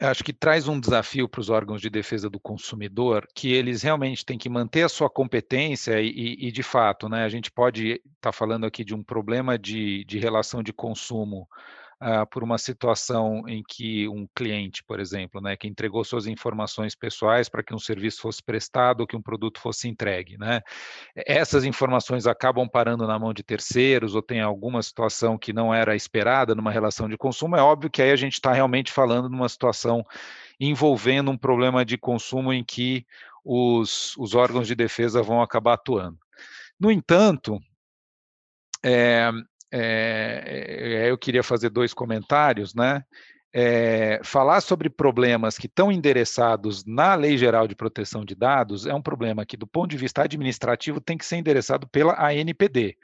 acho 0.00 0.24
que 0.24 0.32
traz 0.32 0.66
um 0.66 0.80
desafio 0.80 1.28
para 1.28 1.40
os 1.40 1.50
órgãos 1.50 1.80
de 1.80 1.90
defesa 1.90 2.30
do 2.30 2.40
consumidor, 2.40 3.28
que 3.34 3.52
eles 3.52 3.82
realmente 3.82 4.24
têm 4.24 4.38
que 4.38 4.48
manter 4.48 4.82
a 4.82 4.88
sua 4.88 5.10
competência 5.10 6.00
e, 6.00 6.36
e 6.38 6.50
de 6.50 6.62
fato, 6.62 7.08
né, 7.08 7.24
a 7.24 7.28
gente 7.28 7.50
pode 7.50 7.92
estar 7.92 8.02
tá 8.20 8.32
falando 8.32 8.64
aqui 8.64 8.84
de 8.84 8.94
um 8.94 9.02
problema 9.02 9.58
de, 9.58 10.04
de 10.04 10.18
relação 10.18 10.62
de 10.62 10.72
consumo 10.72 11.46
uh, 12.00 12.26
por 12.30 12.42
uma 12.42 12.58
situação 12.58 13.48
em 13.48 13.62
que 13.62 14.08
um 14.08 14.26
cliente, 14.34 14.82
por 14.84 14.98
exemplo, 14.98 15.40
né, 15.40 15.56
que 15.56 15.68
entregou 15.68 16.02
suas 16.04 16.26
informações 16.26 16.94
pessoais 16.94 17.48
para 17.48 17.62
que 17.62 17.74
um 17.74 17.78
serviço 17.78 18.22
fosse 18.22 18.42
prestado 18.42 19.00
ou 19.00 19.06
que 19.06 19.16
um 19.16 19.22
produto 19.22 19.60
fosse 19.60 19.88
entregue, 19.88 20.38
né? 20.38 20.60
Essas 21.14 21.64
informações 21.64 22.26
acabam 22.26 22.68
parando 22.68 23.06
na 23.06 23.18
mão 23.18 23.32
de 23.32 23.42
terceiros 23.42 24.14
ou 24.14 24.22
tem 24.22 24.40
alguma 24.40 24.82
situação 24.82 25.36
que 25.36 25.52
não 25.52 25.74
era 25.74 25.94
esperada 25.94 26.54
numa 26.54 26.70
relação 26.70 27.08
de 27.08 27.16
consumo, 27.16 27.56
é 27.56 27.62
óbvio 27.62 27.90
que 27.90 28.02
aí 28.02 28.10
a 28.10 28.16
gente 28.16 28.34
está 28.34 28.52
realmente 28.52 28.92
falando 28.92 29.28
numa 29.28 29.48
situação 29.48 30.04
envolvendo 30.58 31.30
um 31.30 31.38
problema 31.38 31.84
de 31.84 31.96
consumo 31.96 32.52
em 32.52 32.64
que 32.64 33.06
os, 33.44 34.16
os 34.18 34.34
órgãos 34.34 34.66
de 34.66 34.74
defesa 34.74 35.22
vão 35.22 35.40
acabar 35.40 35.74
atuando. 35.74 36.18
No 36.78 36.90
entanto, 36.90 37.58
é, 38.82 39.30
é, 39.72 41.10
eu 41.10 41.18
queria 41.18 41.42
fazer 41.42 41.70
dois 41.70 41.94
comentários, 41.94 42.74
né? 42.74 43.04
É, 43.52 44.20
falar 44.22 44.60
sobre 44.60 44.88
problemas 44.88 45.58
que 45.58 45.66
estão 45.66 45.90
endereçados 45.90 46.84
na 46.84 47.16
Lei 47.16 47.36
Geral 47.36 47.66
de 47.66 47.74
Proteção 47.74 48.24
de 48.24 48.36
Dados 48.36 48.86
é 48.86 48.94
um 48.94 49.02
problema 49.02 49.44
que, 49.44 49.56
do 49.56 49.66
ponto 49.66 49.90
de 49.90 49.96
vista 49.96 50.22
administrativo, 50.22 51.00
tem 51.00 51.18
que 51.18 51.26
ser 51.26 51.36
endereçado 51.36 51.88
pela 51.88 52.14
ANPD. 52.14 52.96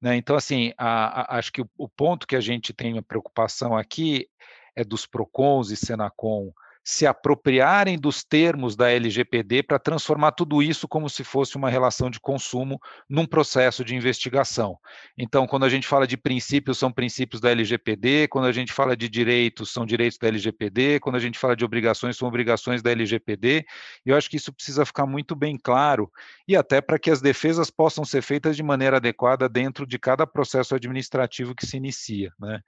Né? 0.00 0.16
Então, 0.16 0.36
assim, 0.36 0.72
a, 0.78 1.34
a, 1.34 1.38
acho 1.38 1.52
que 1.52 1.62
o, 1.62 1.68
o 1.76 1.88
ponto 1.88 2.28
que 2.28 2.36
a 2.36 2.40
gente 2.40 2.72
tem 2.72 2.96
a 2.96 3.02
preocupação 3.02 3.76
aqui 3.76 4.28
é 4.76 4.84
dos 4.84 5.04
PROCONs 5.04 5.72
e 5.72 5.76
SENACOM 5.76 6.52
se 6.88 7.06
apropriarem 7.06 7.98
dos 7.98 8.24
termos 8.24 8.74
da 8.74 8.90
LGPD 8.90 9.62
para 9.62 9.78
transformar 9.78 10.32
tudo 10.32 10.62
isso 10.62 10.88
como 10.88 11.06
se 11.10 11.22
fosse 11.22 11.54
uma 11.54 11.68
relação 11.68 12.08
de 12.08 12.18
consumo 12.18 12.80
num 13.06 13.26
processo 13.26 13.84
de 13.84 13.94
investigação. 13.94 14.78
Então, 15.16 15.46
quando 15.46 15.64
a 15.64 15.68
gente 15.68 15.86
fala 15.86 16.06
de 16.06 16.16
princípios, 16.16 16.78
são 16.78 16.90
princípios 16.90 17.42
da 17.42 17.50
LGPD, 17.50 18.28
quando 18.28 18.46
a 18.46 18.52
gente 18.52 18.72
fala 18.72 18.96
de 18.96 19.06
direitos, 19.06 19.70
são 19.70 19.84
direitos 19.84 20.16
da 20.16 20.28
LGPD, 20.28 20.98
quando 21.00 21.16
a 21.16 21.18
gente 21.18 21.38
fala 21.38 21.54
de 21.54 21.62
obrigações, 21.62 22.16
são 22.16 22.26
obrigações 22.26 22.80
da 22.80 22.90
LGPD. 22.90 23.66
Eu 24.06 24.16
acho 24.16 24.30
que 24.30 24.38
isso 24.38 24.50
precisa 24.50 24.86
ficar 24.86 25.04
muito 25.04 25.36
bem 25.36 25.58
claro 25.62 26.10
e 26.48 26.56
até 26.56 26.80
para 26.80 26.98
que 26.98 27.10
as 27.10 27.20
defesas 27.20 27.68
possam 27.68 28.02
ser 28.02 28.22
feitas 28.22 28.56
de 28.56 28.62
maneira 28.62 28.96
adequada 28.96 29.46
dentro 29.46 29.86
de 29.86 29.98
cada 29.98 30.26
processo 30.26 30.74
administrativo 30.74 31.54
que 31.54 31.66
se 31.66 31.76
inicia. 31.76 32.32
Né? 32.40 32.62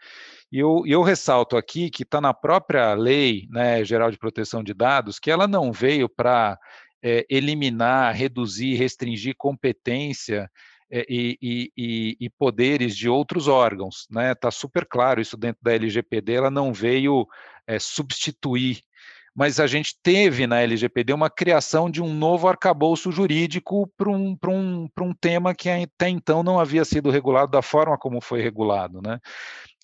E 0.52 0.58
eu, 0.58 0.82
eu 0.84 1.00
ressalto 1.00 1.56
aqui 1.56 1.88
que 1.88 2.02
está 2.02 2.20
na 2.20 2.34
própria 2.34 2.92
lei 2.92 3.48
né, 3.50 3.82
geral 3.82 4.09
de 4.10 4.18
Proteção 4.18 4.62
de 4.62 4.74
Dados, 4.74 5.18
que 5.18 5.30
ela 5.30 5.46
não 5.46 5.72
veio 5.72 6.08
para 6.08 6.58
é, 7.02 7.26
eliminar, 7.30 8.14
reduzir, 8.14 8.74
restringir 8.74 9.34
competência 9.36 10.50
é, 10.90 11.06
e, 11.08 11.38
e, 11.76 12.16
e, 12.20 12.30
poderes 12.30 12.96
de 12.96 13.08
outros 13.08 13.46
órgãos. 13.46 14.00
Está 14.00 14.20
né? 14.20 14.34
Tá 14.34 14.50
super 14.50 14.84
claro 14.84 15.20
isso 15.20 15.36
dentro 15.36 15.62
da 15.62 15.72
LGPD, 15.72 16.32
ela 16.32 16.50
não 16.50 16.72
veio 16.72 17.26
é, 17.66 17.78
substituir 17.78 18.80
mas 19.34 19.60
a 19.60 19.66
gente 19.66 19.94
teve 20.02 20.46
na 20.46 20.60
LGPD 20.60 21.12
uma 21.12 21.30
criação 21.30 21.90
de 21.90 22.02
um 22.02 22.12
novo 22.12 22.48
arcabouço 22.48 23.12
jurídico 23.12 23.86
para 23.96 24.10
um, 24.10 24.36
um, 24.48 24.88
um 25.00 25.14
tema 25.14 25.54
que 25.54 25.68
até 25.68 26.08
então 26.08 26.42
não 26.42 26.58
havia 26.58 26.84
sido 26.84 27.10
regulado 27.10 27.50
da 27.50 27.62
forma 27.62 27.96
como 27.96 28.20
foi 28.20 28.42
regulado. 28.42 29.00
Né? 29.00 29.18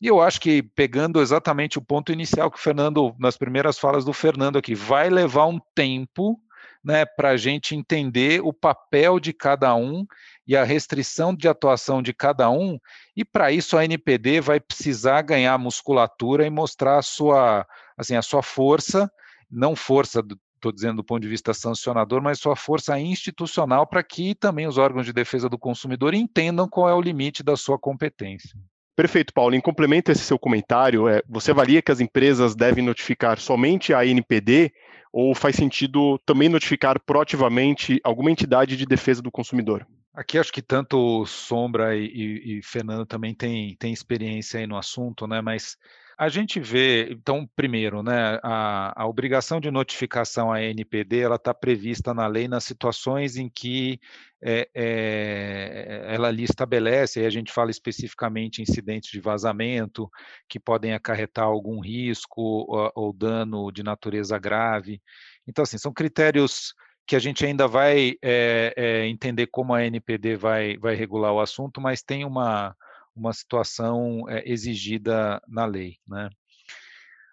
E 0.01 0.09
eu 0.09 0.21
acho 0.21 0.41
que, 0.41 0.63
pegando 0.63 1.23
exatamente 1.23 1.79
o 1.79 1.83
ponto 1.83 2.13
inicial 2.13 2.51
que 2.51 2.59
o 2.59 2.63
Fernando, 2.63 3.15
nas 3.19 3.37
primeiras 3.37 3.79
falas 3.79 4.05
do 4.05 4.13
Fernando 4.13 4.59
aqui, 4.59 4.75
vai 4.75 5.09
levar 5.09 5.47
um 5.47 5.59
tempo 5.75 6.39
né, 6.85 7.05
para 7.05 7.31
a 7.31 7.37
gente 7.37 7.75
entender 7.75 8.41
o 8.45 8.53
papel 8.53 9.19
de 9.19 9.33
cada 9.33 9.75
um 9.75 10.07
e 10.47 10.57
a 10.57 10.63
restrição 10.63 11.35
de 11.35 11.49
atuação 11.49 12.01
de 12.01 12.15
cada 12.15 12.49
um, 12.49 12.79
e 13.17 13.25
para 13.25 13.51
isso 13.51 13.77
a 13.77 13.85
NPD 13.85 14.41
vai 14.41 14.61
precisar 14.61 15.23
ganhar 15.23 15.59
musculatura 15.59 16.47
e 16.47 16.51
mostrar 16.51 16.99
a 16.99 17.03
sua, 17.03 17.67
assim, 17.99 18.15
a 18.15 18.23
sua 18.23 18.41
força, 18.41 19.11
não 19.51 19.77
força 19.77 20.23
estou 20.57 20.73
dizendo 20.73 20.97
do 20.97 21.05
ponto 21.05 21.23
de 21.23 21.29
vista 21.29 21.55
sancionador, 21.55 22.23
mas 22.23 22.41
sua 22.41 22.57
força 22.57 22.99
institucional 22.99 23.87
para 23.87 24.03
que 24.03 24.35
também 24.35 24.67
os 24.67 24.79
órgãos 24.79 25.07
de 25.07 25.13
defesa 25.13 25.49
do 25.49 25.59
consumidor 25.59 26.15
entendam 26.15 26.69
qual 26.69 26.89
é 26.89 26.95
o 26.95 27.01
limite 27.01 27.43
da 27.43 27.57
sua 27.57 27.79
competência. 27.79 28.59
Perfeito, 28.97 29.33
Paulo. 29.33 29.55
Em 29.55 29.61
complemento 29.61 30.11
a 30.11 30.13
esse 30.13 30.25
seu 30.25 30.39
comentário, 30.39 31.07
é, 31.07 31.23
você 31.29 31.51
avalia 31.51 31.83
que 31.83 31.93
as 31.93 32.01
empresas 32.01 32.57
devem 32.57 32.83
notificar 32.83 33.39
somente 33.39 33.93
a 33.93 34.07
NPD 34.07 34.73
ou 35.13 35.35
faz 35.35 35.57
sentido 35.57 36.19
também 36.25 36.49
notificar 36.49 36.99
proativamente 37.01 38.01
alguma 38.03 38.31
entidade 38.31 38.77
de 38.77 38.87
defesa 38.87 39.21
do 39.21 39.31
consumidor? 39.31 39.87
Aqui 40.15 40.39
acho 40.39 40.51
que 40.51 40.63
tanto 40.63 41.27
Sombra 41.27 41.95
e, 41.95 42.07
e, 42.07 42.59
e 42.59 42.63
Fernando 42.63 43.05
também 43.05 43.35
têm, 43.35 43.77
têm 43.77 43.93
experiência 43.93 44.59
aí 44.59 44.67
no 44.67 44.79
assunto, 44.79 45.27
né? 45.27 45.43
Mas 45.43 45.77
a 46.19 46.31
gente 46.31 46.59
vê, 46.59 47.11
então, 47.11 47.47
primeiro, 47.55 48.03
né, 48.03 48.39
a, 48.43 49.03
a 49.03 49.07
obrigação 49.07 49.61
de 49.61 49.71
notificação 49.71 50.51
à 50.51 50.63
NPD 50.63 51.21
ela 51.21 51.37
está 51.37 51.53
prevista 51.53 52.15
na 52.15 52.27
lei 52.27 52.49
nas 52.49 52.65
situações 52.65 53.37
em 53.37 53.51
que 53.51 54.01
é, 54.43 54.69
é, 54.75 56.15
ela 56.15 56.29
ali 56.29 56.45
estabelece, 56.45 57.21
aí 57.21 57.27
a 57.27 57.31
gente 57.31 57.53
fala 57.53 57.71
especificamente 57.71 58.63
incidentes 58.63 59.11
de 59.11 59.21
vazamento 59.21 60.11
que 60.49 60.59
podem 60.59 60.95
acarretar 60.95 61.45
algum 61.45 61.81
risco 61.81 62.41
ou, 62.41 62.91
ou 62.95 63.13
dano 63.13 63.71
de 63.71 63.83
natureza 63.83 64.39
grave. 64.39 65.03
Então, 65.47 65.65
assim, 65.65 65.77
são 65.77 65.93
critérios 65.93 66.75
que 67.07 67.15
a 67.15 67.19
gente 67.19 67.45
ainda 67.45 67.69
vai 67.69 68.15
é, 68.23 68.73
é, 68.77 69.07
entender 69.07 69.49
como 69.49 69.75
a 69.75 69.85
NPD 69.85 70.37
vai, 70.37 70.79
vai 70.79 70.95
regular 70.95 71.33
o 71.33 71.41
assunto, 71.41 71.81
mas 71.81 72.03
tem 72.03 72.25
uma, 72.25 72.75
uma 73.17 73.33
situação 73.33 74.29
é, 74.29 74.43
exigida 74.45 75.41
na 75.49 75.65
lei. 75.65 75.97
Né? 76.07 76.29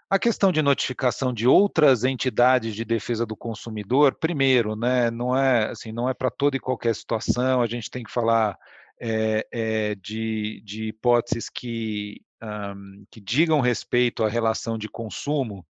A 0.09 0.19
questão 0.19 0.51
de 0.51 0.61
notificação 0.61 1.33
de 1.33 1.47
outras 1.47 2.03
entidades 2.03 2.75
de 2.75 2.85
defesa 2.85 3.25
do 3.25 3.35
consumidor, 3.35 4.15
primeiro, 4.15 4.75
né, 4.75 5.09
não 5.09 5.35
é 5.35 5.71
assim, 5.71 5.91
não 5.91 6.07
é 6.07 6.13
para 6.13 6.29
toda 6.29 6.55
e 6.55 6.59
qualquer 6.59 6.93
situação. 6.93 7.61
A 7.61 7.67
gente 7.67 7.89
tem 7.89 8.03
que 8.03 8.11
falar 8.11 8.57
é, 9.01 9.47
é, 9.51 9.95
de, 9.95 10.61
de, 10.63 10.89
hipóteses 10.89 11.49
que, 11.49 12.21
um, 12.41 13.05
que 13.09 13.19
digam 13.19 13.59
respeito 13.59 14.23
à 14.23 14.29
relação 14.29 14.77
de 14.77 14.87
consumo 14.87 15.65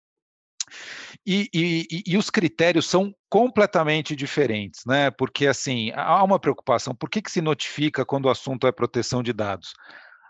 e, 1.27 1.49
e, 1.53 2.03
e, 2.07 2.17
os 2.17 2.31
critérios 2.31 2.87
são 2.87 3.15
completamente 3.29 4.17
diferentes, 4.17 4.85
né? 4.87 5.11
Porque 5.11 5.47
assim 5.47 5.93
há 5.95 6.23
uma 6.23 6.39
preocupação. 6.39 6.95
Por 6.95 7.11
que, 7.11 7.23
que 7.23 7.31
se 7.31 7.41
notifica 7.41 8.05
quando 8.05 8.27
o 8.27 8.31
assunto 8.31 8.67
é 8.67 8.73
proteção 8.73 9.23
de 9.23 9.33
dados? 9.33 9.75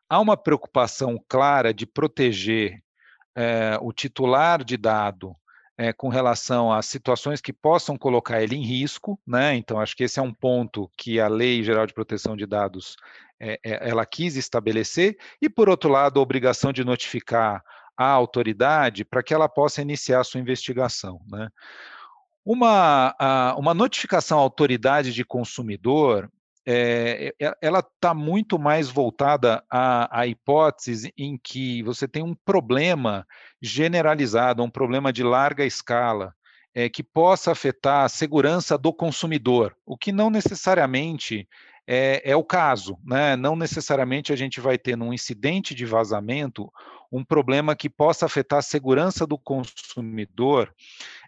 Há 0.08 0.18
uma 0.18 0.36
preocupação 0.36 1.22
clara 1.28 1.72
de 1.72 1.86
proteger 1.86 2.82
é, 3.34 3.78
o 3.80 3.92
titular 3.92 4.64
de 4.64 4.76
dado 4.76 5.34
é, 5.78 5.92
com 5.92 6.08
relação 6.08 6.72
às 6.72 6.86
situações 6.86 7.40
que 7.40 7.52
possam 7.52 7.96
colocar 7.96 8.42
ele 8.42 8.56
em 8.56 8.64
risco, 8.64 9.18
né? 9.26 9.54
Então 9.54 9.80
acho 9.80 9.96
que 9.96 10.04
esse 10.04 10.18
é 10.18 10.22
um 10.22 10.34
ponto 10.34 10.90
que 10.96 11.18
a 11.18 11.28
Lei 11.28 11.62
Geral 11.62 11.86
de 11.86 11.94
Proteção 11.94 12.36
de 12.36 12.44
Dados 12.44 12.96
é, 13.40 13.58
ela 13.64 14.04
quis 14.04 14.36
estabelecer. 14.36 15.16
E 15.40 15.48
por 15.48 15.68
outro 15.68 15.88
lado, 15.88 16.20
a 16.20 16.22
obrigação 16.22 16.72
de 16.72 16.84
notificar 16.84 17.64
à 18.00 18.06
autoridade 18.06 19.04
para 19.04 19.22
que 19.22 19.34
ela 19.34 19.46
possa 19.46 19.82
iniciar 19.82 20.20
a 20.20 20.24
sua 20.24 20.40
investigação. 20.40 21.20
Né? 21.30 21.50
Uma, 22.42 23.14
uma 23.58 23.74
notificação 23.74 24.38
à 24.38 24.40
autoridade 24.40 25.12
de 25.12 25.22
consumidor, 25.22 26.30
é, 26.66 27.34
ela 27.60 27.80
está 27.80 28.14
muito 28.14 28.58
mais 28.58 28.88
voltada 28.88 29.62
à, 29.70 30.20
à 30.20 30.26
hipótese 30.26 31.12
em 31.16 31.38
que 31.42 31.82
você 31.82 32.08
tem 32.08 32.22
um 32.22 32.34
problema 32.42 33.26
generalizado, 33.60 34.62
um 34.62 34.70
problema 34.70 35.12
de 35.12 35.22
larga 35.22 35.66
escala, 35.66 36.32
é, 36.74 36.88
que 36.88 37.02
possa 37.02 37.52
afetar 37.52 38.04
a 38.04 38.08
segurança 38.08 38.78
do 38.78 38.94
consumidor, 38.94 39.76
o 39.84 39.98
que 39.98 40.10
não 40.10 40.30
necessariamente 40.30 41.46
é, 41.92 42.22
é, 42.30 42.36
o 42.36 42.44
caso. 42.44 42.96
Né? 43.04 43.34
Não 43.34 43.56
necessariamente 43.56 44.32
a 44.32 44.36
gente 44.36 44.60
vai 44.60 44.78
ter 44.78 44.96
num 44.96 45.12
incidente 45.12 45.74
de 45.74 45.84
vazamento 45.84 46.72
um 47.10 47.24
problema 47.24 47.74
que 47.74 47.90
possa 47.90 48.26
afetar 48.26 48.60
a 48.60 48.62
segurança 48.62 49.26
do 49.26 49.36
consumidor, 49.36 50.72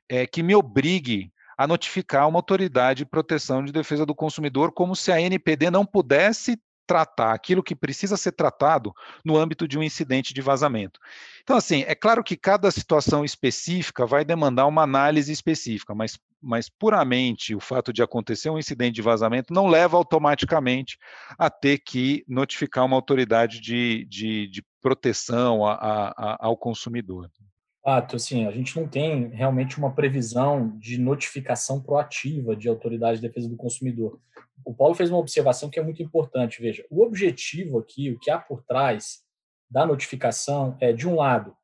é, 0.09 0.25
que 0.25 0.41
me 0.41 0.55
obrigue 0.55 1.33
a 1.59 1.67
notificar 1.67 2.29
uma 2.29 2.39
autoridade 2.39 2.99
de 2.99 3.07
proteção 3.07 3.65
de 3.65 3.73
defesa 3.73 4.07
do 4.07 4.15
consumidor, 4.15 4.71
como 4.71 4.95
se 4.95 5.11
a 5.11 5.21
NPD 5.21 5.69
não 5.69 5.85
pudesse 5.85 6.57
tratar 6.87 7.33
aquilo 7.33 7.63
que 7.63 7.75
precisa 7.75 8.17
ser 8.17 8.33
tratado 8.33 8.93
no 9.25 9.37
âmbito 9.37 9.67
de 9.67 9.79
um 9.79 9.83
incidente 9.83 10.35
de 10.35 10.41
vazamento. 10.41 11.01
Então, 11.43 11.57
assim, 11.57 11.85
é 11.87 11.95
claro 11.95 12.23
que 12.23 12.37
cada 12.37 12.71
situação 12.71 13.25
específica 13.25 14.07
vai 14.07 14.25
demandar 14.25 14.67
uma 14.67 14.83
análise 14.83 15.33
específica, 15.33 15.95
mas, 15.95 16.19
mas 16.41 16.69
puramente 16.69 17.55
o 17.55 17.61
fato 17.61 17.93
de 17.93 18.03
acontecer 18.03 18.51
um 18.51 18.59
incidente 18.59 18.95
de 18.95 19.03
vazamento 19.03 19.53
não 19.53 19.67
leva 19.67 19.97
automaticamente 19.97 20.99
a 21.39 21.51
ter 21.51 21.79
que 21.79 22.25
notificar 22.29 22.85
uma 22.85 22.97
autoridade 22.97 23.61
de, 23.61 24.05
de, 24.07 24.49
de 24.49 24.65
proteção 24.81 25.67
a, 25.67 25.75
a, 25.75 26.37
ao 26.41 26.57
consumidor. 26.57 27.31
Fato, 27.85 28.15
assim, 28.15 28.47
a 28.47 28.53
gente 28.53 28.79
não 28.79 28.87
tem 28.87 29.29
realmente 29.31 29.77
uma 29.77 29.93
previsão 29.93 30.79
de 30.79 30.99
notificação 30.99 31.81
proativa 31.83 32.55
de 32.55 32.69
autoridade 32.69 33.21
de 33.21 33.27
defesa 33.27 33.49
do 33.49 33.57
consumidor. 33.57 34.21
O 34.65 34.75
Paulo 34.75 34.95
fez 34.95 35.11
uma 35.11 35.19
observação 35.19 35.69
que 35.69 35.79
é 35.79 35.83
muito 35.83 36.03
importante. 36.03 36.61
Veja, 36.61 36.85
o 36.91 37.03
objetivo 37.03 37.79
aqui, 37.79 38.11
o 38.11 38.19
que 38.19 38.31
há 38.31 38.39
por 38.39 38.63
trás 38.63 39.23
da 39.71 39.87
notificação 39.87 40.77
é, 40.81 40.93
de 40.93 41.09
um 41.09 41.17
lado, 41.17 41.57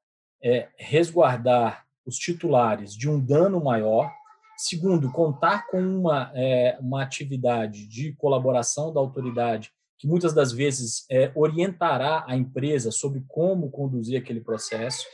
é, 0.43 0.69
resguardar 0.77 1.87
os 2.07 2.17
titulares 2.17 2.95
de 2.95 3.09
um 3.09 3.21
dano 3.21 3.63
maior. 3.63 4.11
Segundo, 4.57 5.13
contar 5.13 5.67
com 5.67 5.81
uma, 5.81 6.33
é, 6.35 6.79
uma 6.81 7.03
atividade 7.03 7.87
de 7.87 8.13
colaboração 8.15 8.93
da 8.93 9.01
autoridade 9.01 9.71
que 9.99 10.07
muitas 10.07 10.33
das 10.33 10.53
vezes 10.53 11.05
é, 11.11 11.31
orientará 11.35 12.25
a 12.27 12.37
empresa 12.37 12.91
sobre 12.91 13.25
como 13.27 13.71
conduzir 13.71 14.21
aquele 14.21 14.41
processo, 14.41 15.05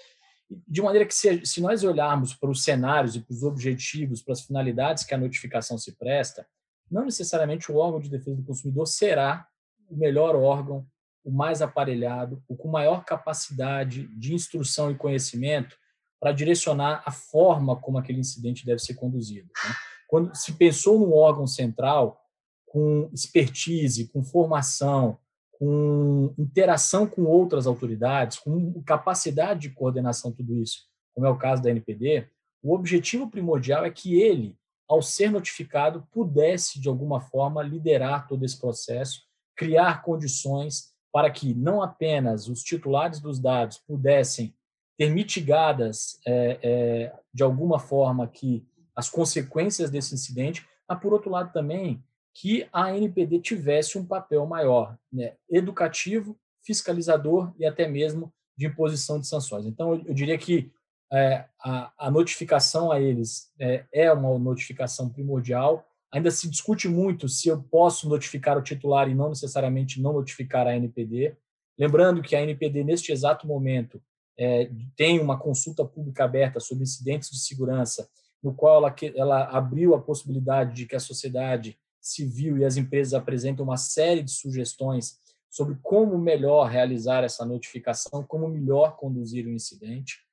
de 0.68 0.82
maneira 0.82 1.06
que, 1.06 1.14
se, 1.14 1.44
se 1.44 1.60
nós 1.60 1.82
olharmos 1.82 2.34
para 2.34 2.50
os 2.50 2.62
cenários 2.62 3.16
e 3.16 3.20
para 3.20 3.34
os 3.34 3.42
objetivos, 3.42 4.22
para 4.22 4.34
as 4.34 4.42
finalidades 4.42 5.04
que 5.04 5.14
a 5.14 5.18
notificação 5.18 5.78
se 5.78 5.92
presta, 5.92 6.46
não 6.90 7.04
necessariamente 7.04 7.70
o 7.70 7.76
órgão 7.76 8.00
de 8.00 8.10
defesa 8.10 8.36
do 8.36 8.44
consumidor 8.44 8.86
será 8.86 9.46
o 9.88 9.96
melhor 9.96 10.34
órgão, 10.36 10.86
o 11.24 11.30
mais 11.30 11.62
aparelhado, 11.62 12.42
o 12.48 12.56
com 12.56 12.68
maior 12.68 13.04
capacidade 13.04 14.06
de 14.18 14.34
instrução 14.34 14.90
e 14.90 14.96
conhecimento 14.96 15.76
para 16.20 16.32
direcionar 16.32 17.02
a 17.04 17.10
forma 17.10 17.76
como 17.76 17.98
aquele 17.98 18.20
incidente 18.20 18.64
deve 18.64 18.80
ser 18.80 18.94
conduzido. 18.94 19.46
Né? 19.46 19.74
Quando 20.08 20.34
se 20.34 20.52
pensou 20.52 20.98
num 20.98 21.12
órgão 21.12 21.46
central 21.46 22.20
com 22.66 23.08
expertise, 23.12 24.08
com 24.08 24.22
formação, 24.22 25.18
com 25.52 26.34
interação 26.38 27.06
com 27.06 27.24
outras 27.24 27.66
autoridades, 27.66 28.38
com 28.38 28.82
capacidade 28.82 29.60
de 29.60 29.70
coordenação, 29.70 30.32
tudo 30.32 30.54
isso, 30.56 30.86
como 31.14 31.26
é 31.26 31.30
o 31.30 31.38
caso 31.38 31.62
da 31.62 31.70
NPD, 31.70 32.28
o 32.62 32.74
objetivo 32.74 33.30
primordial 33.30 33.84
é 33.84 33.90
que 33.90 34.20
ele, 34.20 34.58
ao 34.88 35.02
ser 35.02 35.30
notificado, 35.30 36.06
pudesse, 36.12 36.80
de 36.80 36.88
alguma 36.88 37.20
forma, 37.20 37.62
liderar 37.62 38.26
todo 38.28 38.44
esse 38.44 38.58
processo, 38.60 39.22
criar 39.56 40.02
condições 40.02 40.92
para 41.12 41.30
que 41.30 41.54
não 41.54 41.80
apenas 41.80 42.48
os 42.48 42.62
titulares 42.62 43.20
dos 43.20 43.38
dados 43.38 43.78
pudessem 43.78 44.54
ter 44.98 45.10
mitigadas, 45.10 46.18
é, 46.26 46.58
é, 46.62 47.12
de 47.32 47.42
alguma 47.42 47.78
forma, 47.78 48.26
que 48.26 48.66
as 48.94 49.08
consequências 49.08 49.90
desse 49.90 50.14
incidente, 50.14 50.66
mas, 50.88 51.00
por 51.00 51.12
outro 51.12 51.30
lado, 51.30 51.52
também 51.52 52.02
que 52.32 52.68
a 52.72 52.96
NPD 52.96 53.40
tivesse 53.40 53.96
um 53.96 54.04
papel 54.04 54.44
maior, 54.44 54.96
né, 55.12 55.34
educativo, 55.48 56.36
fiscalizador 56.64 57.52
e 57.58 57.64
até 57.64 57.86
mesmo 57.86 58.32
de 58.56 58.66
imposição 58.66 59.20
de 59.20 59.26
sanções. 59.26 59.66
Então, 59.66 59.94
eu, 59.94 60.02
eu 60.06 60.14
diria 60.14 60.36
que 60.36 60.72
é, 61.14 61.44
a, 61.62 61.92
a, 61.96 62.10
notificação 62.10 62.90
a 62.90 63.00
eles 63.00 63.52
é, 63.58 63.84
é, 63.92 64.12
uma 64.12 64.36
notificação 64.38 65.08
primordial. 65.08 65.86
Ainda 66.12 66.30
se 66.30 66.48
discute 66.48 66.88
muito 66.88 67.28
se 67.28 67.48
eu 67.48 67.62
posso 67.62 68.08
notificar 68.08 68.58
o 68.58 68.62
titular 68.62 69.08
e 69.08 69.14
não 69.14 69.28
necessariamente 69.28 70.00
não 70.00 70.12
notificar 70.12 70.66
a 70.66 70.74
NPD. 70.74 71.36
Lembrando 71.78 72.20
que 72.20 72.34
a 72.34 72.42
NPD, 72.42 72.82
neste 72.82 73.12
exato 73.12 73.46
momento, 73.46 74.02
é, 74.36 74.68
tem 74.96 75.20
uma 75.20 75.38
consulta 75.38 75.84
pública 75.84 76.24
aberta 76.24 76.58
sobre 76.58 76.82
incidentes 76.82 77.30
de 77.30 77.38
segurança, 77.38 78.08
no 78.42 78.52
qual 78.52 78.78
ela, 78.78 78.94
ela 79.14 79.44
abriu 79.44 79.94
a 79.94 80.00
possibilidade 80.00 80.74
de 80.74 80.86
que 80.86 80.96
a 80.96 81.00
sociedade 81.00 81.78
civil 82.00 82.58
e 82.58 82.64
as 82.64 82.76
empresas 82.76 83.14
apresentam 83.14 83.64
uma 83.64 83.76
série 83.76 84.22
de 84.22 84.32
sugestões 84.32 85.18
sobre 85.48 85.78
como 85.80 86.18
melhor 86.18 86.68
realizar 86.68 87.22
essa 87.22 87.44
notificação, 87.44 88.24
como 88.24 88.48
melhor 88.48 88.96
conduzir 88.96 89.46
o 89.46 89.52
incidente. 89.52 90.23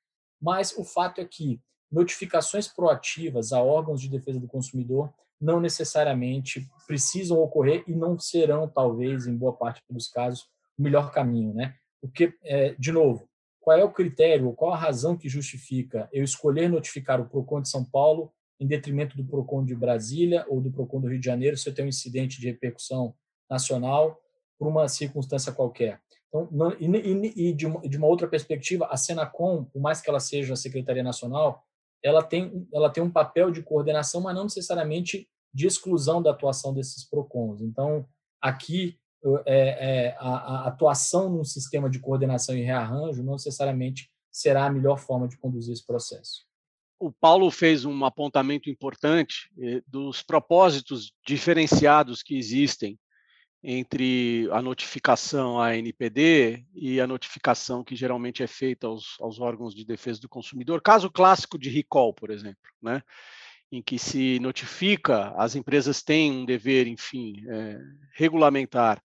Mas 0.42 0.76
o 0.76 0.82
fato 0.82 1.20
é 1.20 1.24
que 1.24 1.60
notificações 1.90 2.66
proativas 2.66 3.52
a 3.52 3.62
órgãos 3.62 4.00
de 4.00 4.08
defesa 4.08 4.40
do 4.40 4.48
consumidor 4.48 5.12
não 5.40 5.60
necessariamente 5.60 6.68
precisam 6.86 7.38
ocorrer 7.38 7.84
e 7.86 7.94
não 7.94 8.18
serão, 8.18 8.68
talvez, 8.68 9.26
em 9.26 9.36
boa 9.36 9.52
parte 9.52 9.82
dos 9.88 10.08
casos, 10.08 10.48
o 10.78 10.82
melhor 10.82 11.12
caminho, 11.12 11.52
né? 11.54 11.74
Porque, 12.00 12.34
é, 12.44 12.74
de 12.78 12.90
novo, 12.90 13.28
qual 13.60 13.78
é 13.78 13.84
o 13.84 13.92
critério, 13.92 14.52
qual 14.52 14.72
a 14.72 14.76
razão 14.76 15.16
que 15.16 15.28
justifica 15.28 16.08
eu 16.12 16.24
escolher 16.24 16.68
notificar 16.68 17.20
o 17.20 17.28
PROCON 17.28 17.62
de 17.62 17.68
São 17.68 17.84
Paulo 17.84 18.32
em 18.58 18.66
detrimento 18.66 19.16
do 19.16 19.24
PROCON 19.24 19.64
de 19.64 19.74
Brasília 19.74 20.44
ou 20.48 20.60
do 20.60 20.70
PROCON 20.70 21.00
do 21.00 21.08
Rio 21.08 21.20
de 21.20 21.26
Janeiro, 21.26 21.56
se 21.56 21.68
eu 21.68 21.74
tenho 21.74 21.86
um 21.86 21.88
incidente 21.88 22.40
de 22.40 22.46
repercussão 22.46 23.14
nacional 23.50 24.20
por 24.58 24.68
uma 24.68 24.88
circunstância 24.88 25.52
qualquer. 25.52 26.00
Então, 26.32 26.48
não, 26.50 26.72
e, 26.80 27.48
e 27.48 27.52
de, 27.52 27.66
uma, 27.66 27.80
de, 27.80 27.98
uma, 27.98 28.06
outra 28.06 28.26
perspectiva, 28.26 28.86
a 28.86 28.96
Senacom, 28.96 29.64
por 29.64 29.82
mais 29.82 30.00
que 30.00 30.08
ela 30.08 30.18
seja 30.18 30.54
a 30.54 30.56
Secretaria 30.56 31.02
Nacional, 31.02 31.62
ela 32.02 32.22
tem, 32.22 32.66
ela 32.72 32.88
tem 32.88 33.02
um 33.02 33.10
papel 33.10 33.50
de 33.50 33.62
coordenação, 33.62 34.22
mas 34.22 34.34
não 34.34 34.44
necessariamente 34.44 35.28
de 35.52 35.66
exclusão 35.66 36.22
da 36.22 36.30
atuação 36.30 36.72
desses 36.72 37.04
PROCONs. 37.04 37.60
Então, 37.60 38.06
aqui, 38.40 38.98
é, 39.44 40.06
é, 40.06 40.16
a, 40.18 40.28
a 40.28 40.68
atuação 40.68 41.28
num 41.28 41.44
sistema 41.44 41.90
de 41.90 42.00
coordenação 42.00 42.56
e 42.56 42.62
rearranjo 42.62 43.22
não 43.22 43.34
necessariamente 43.34 44.10
será 44.32 44.64
a 44.64 44.70
melhor 44.70 44.98
forma 44.98 45.28
de 45.28 45.36
conduzir 45.36 45.74
esse 45.74 45.86
processo 45.86 46.50
o 47.02 47.10
Paulo 47.10 47.50
fez 47.50 47.84
um 47.84 48.04
apontamento 48.04 48.70
importante 48.70 49.50
eh, 49.60 49.82
dos 49.88 50.22
propósitos 50.22 51.12
diferenciados 51.26 52.22
que 52.22 52.36
existem 52.36 52.96
entre 53.62 54.48
a 54.50 54.60
notificação 54.60 55.60
à 55.60 55.76
NPD 55.76 56.64
e 56.74 57.00
a 57.00 57.06
notificação 57.06 57.84
que 57.84 57.94
geralmente 57.94 58.42
é 58.42 58.46
feita 58.46 58.88
aos, 58.88 59.16
aos, 59.20 59.38
órgãos 59.38 59.74
de 59.74 59.84
defesa 59.84 60.20
do 60.20 60.28
consumidor. 60.28 60.82
Caso 60.82 61.10
clássico 61.10 61.56
de 61.56 61.70
recall, 61.70 62.12
por 62.12 62.30
exemplo, 62.30 62.58
né? 62.82 63.02
em 63.70 63.80
que 63.80 63.98
se 63.98 64.38
notifica, 64.40 65.32
as 65.36 65.54
empresas 65.54 66.02
têm 66.02 66.32
um 66.32 66.44
dever, 66.44 66.86
enfim, 66.88 67.42
é, 67.48 67.78
regulamentar 68.14 69.00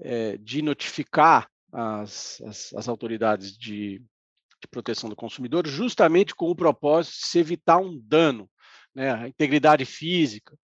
é, 0.00 0.36
de 0.38 0.62
notificar 0.62 1.48
as, 1.70 2.40
as, 2.46 2.74
as 2.74 2.88
autoridades 2.88 3.56
de, 3.56 3.98
de 3.98 4.68
proteção 4.70 5.08
do 5.08 5.14
consumidor, 5.14 5.66
justamente 5.68 6.34
com 6.34 6.50
o 6.50 6.56
propósito 6.56 7.20
de 7.20 7.26
se 7.26 7.38
evitar 7.38 7.78
um 7.78 8.00
dano, 8.02 8.50
né, 8.94 9.12
à 9.12 9.28
integridade 9.28 9.84
física 9.84 10.58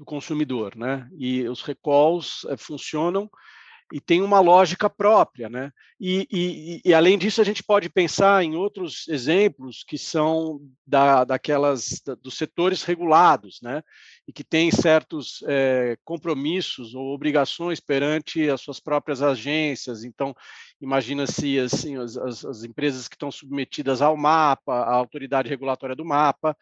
do 0.00 0.04
consumidor, 0.06 0.74
né? 0.74 1.06
E 1.18 1.46
os 1.46 1.60
recalls 1.60 2.46
é, 2.48 2.56
funcionam 2.56 3.30
e 3.92 4.00
tem 4.00 4.22
uma 4.22 4.40
lógica 4.40 4.88
própria, 4.88 5.50
né? 5.50 5.70
E, 6.00 6.26
e, 6.30 6.80
e, 6.82 6.94
além 6.94 7.18
disso 7.18 7.42
a 7.42 7.44
gente 7.44 7.62
pode 7.62 7.90
pensar 7.90 8.42
em 8.42 8.56
outros 8.56 9.06
exemplos 9.08 9.84
que 9.86 9.98
são 9.98 10.58
da, 10.86 11.24
daquelas 11.24 12.00
da, 12.06 12.14
dos 12.14 12.38
setores 12.38 12.82
regulados, 12.82 13.58
né? 13.62 13.82
E 14.26 14.32
que 14.32 14.42
têm 14.42 14.70
certos 14.70 15.44
é, 15.46 15.98
compromissos 16.02 16.94
ou 16.94 17.12
obrigações 17.12 17.78
perante 17.78 18.48
as 18.48 18.62
suas 18.62 18.80
próprias 18.80 19.20
agências. 19.20 20.02
Então, 20.02 20.34
imagina-se 20.80 21.58
assim 21.58 21.98
as, 21.98 22.16
as, 22.16 22.42
as 22.42 22.64
empresas 22.64 23.06
que 23.06 23.16
estão 23.16 23.30
submetidas 23.30 24.00
ao 24.00 24.16
mapa, 24.16 24.72
à 24.72 24.94
autoridade 24.94 25.50
regulatória 25.50 25.94
do 25.94 26.06
mapa, 26.06 26.56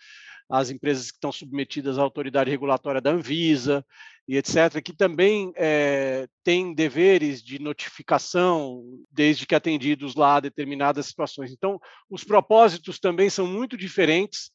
as 0.49 0.71
empresas 0.71 1.11
que 1.11 1.17
estão 1.17 1.31
submetidas 1.31 1.99
à 1.99 2.03
autoridade 2.03 2.51
regulatória 2.51 3.01
da 3.01 3.11
Anvisa 3.11 3.85
e 4.27 4.37
etc., 4.37 4.81
que 4.83 4.95
também 4.95 5.53
é, 5.57 6.27
têm 6.43 6.75
deveres 6.75 7.43
de 7.43 7.59
notificação, 7.59 8.83
desde 9.11 9.47
que 9.47 9.55
atendidos 9.55 10.15
lá 10.15 10.41
determinadas 10.41 11.07
situações. 11.07 11.53
Então, 11.53 11.79
os 12.11 12.25
propósitos 12.25 12.99
também 12.99 13.29
são 13.29 13.47
muito 13.47 13.77
diferentes. 13.77 14.51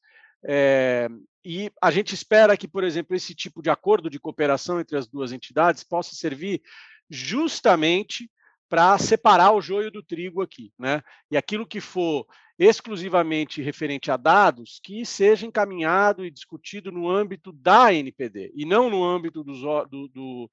É, 0.45 1.07
e 1.45 1.71
a 1.81 1.91
gente 1.91 2.13
espera 2.13 2.57
que, 2.57 2.67
por 2.67 2.83
exemplo, 2.83 3.15
esse 3.15 3.35
tipo 3.35 3.61
de 3.61 3.69
acordo 3.69 4.09
de 4.09 4.19
cooperação 4.19 4.79
entre 4.79 4.97
as 4.97 5.07
duas 5.07 5.31
entidades 5.31 5.83
possa 5.83 6.15
servir 6.15 6.61
justamente 7.09 8.29
para 8.73 8.97
separar 8.97 9.51
o 9.51 9.61
joio 9.61 9.91
do 9.91 10.01
trigo 10.01 10.41
aqui, 10.41 10.73
né? 10.79 11.03
E 11.29 11.37
aquilo 11.37 11.63
que 11.63 11.79
for 11.79 12.25
exclusivamente 12.57 13.61
referente 13.61 14.09
a 14.09 14.17
dados, 14.17 14.79
que 14.83 15.05
seja 15.05 15.45
encaminhado 15.45 16.25
e 16.25 16.31
discutido 16.31 16.91
no 16.91 17.07
âmbito 17.07 17.51
da 17.51 17.93
NPD 17.93 18.51
e 18.55 18.65
não 18.65 18.89
no 18.89 19.03
âmbito 19.03 19.43
dos, 19.43 19.61
do, 19.61 20.07
do, 20.07 20.51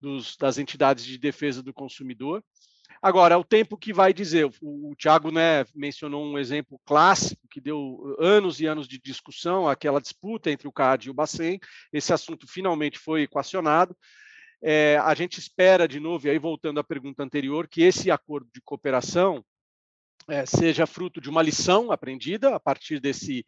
dos, 0.00 0.36
das 0.36 0.58
entidades 0.58 1.04
de 1.04 1.16
defesa 1.16 1.62
do 1.62 1.72
consumidor. 1.72 2.42
Agora, 3.00 3.38
o 3.38 3.44
tempo 3.44 3.78
que 3.78 3.92
vai 3.92 4.12
dizer, 4.12 4.44
o, 4.60 4.90
o 4.90 4.96
Tiago 4.96 5.30
né, 5.30 5.64
mencionou 5.72 6.24
um 6.24 6.36
exemplo 6.36 6.80
clássico 6.84 7.46
que 7.48 7.60
deu 7.60 8.16
anos 8.18 8.58
e 8.58 8.66
anos 8.66 8.88
de 8.88 8.98
discussão, 8.98 9.68
aquela 9.68 10.00
disputa 10.00 10.50
entre 10.50 10.66
o 10.66 10.72
CAD 10.72 11.06
e 11.06 11.10
o 11.12 11.14
Bacen. 11.14 11.60
Esse 11.92 12.12
assunto 12.12 12.44
finalmente 12.48 12.98
foi 12.98 13.22
equacionado. 13.22 13.96
É, 14.62 14.96
a 14.98 15.12
gente 15.14 15.38
espera, 15.38 15.88
de 15.88 15.98
novo, 15.98 16.26
e 16.26 16.30
aí 16.30 16.38
voltando 16.38 16.78
à 16.78 16.84
pergunta 16.84 17.22
anterior, 17.22 17.66
que 17.66 17.82
esse 17.82 18.10
acordo 18.10 18.48
de 18.54 18.60
cooperação 18.60 19.44
é, 20.28 20.46
seja 20.46 20.86
fruto 20.86 21.20
de 21.20 21.28
uma 21.28 21.42
lição 21.42 21.90
aprendida 21.90 22.54
a 22.54 22.60
partir 22.60 23.00
desse, 23.00 23.44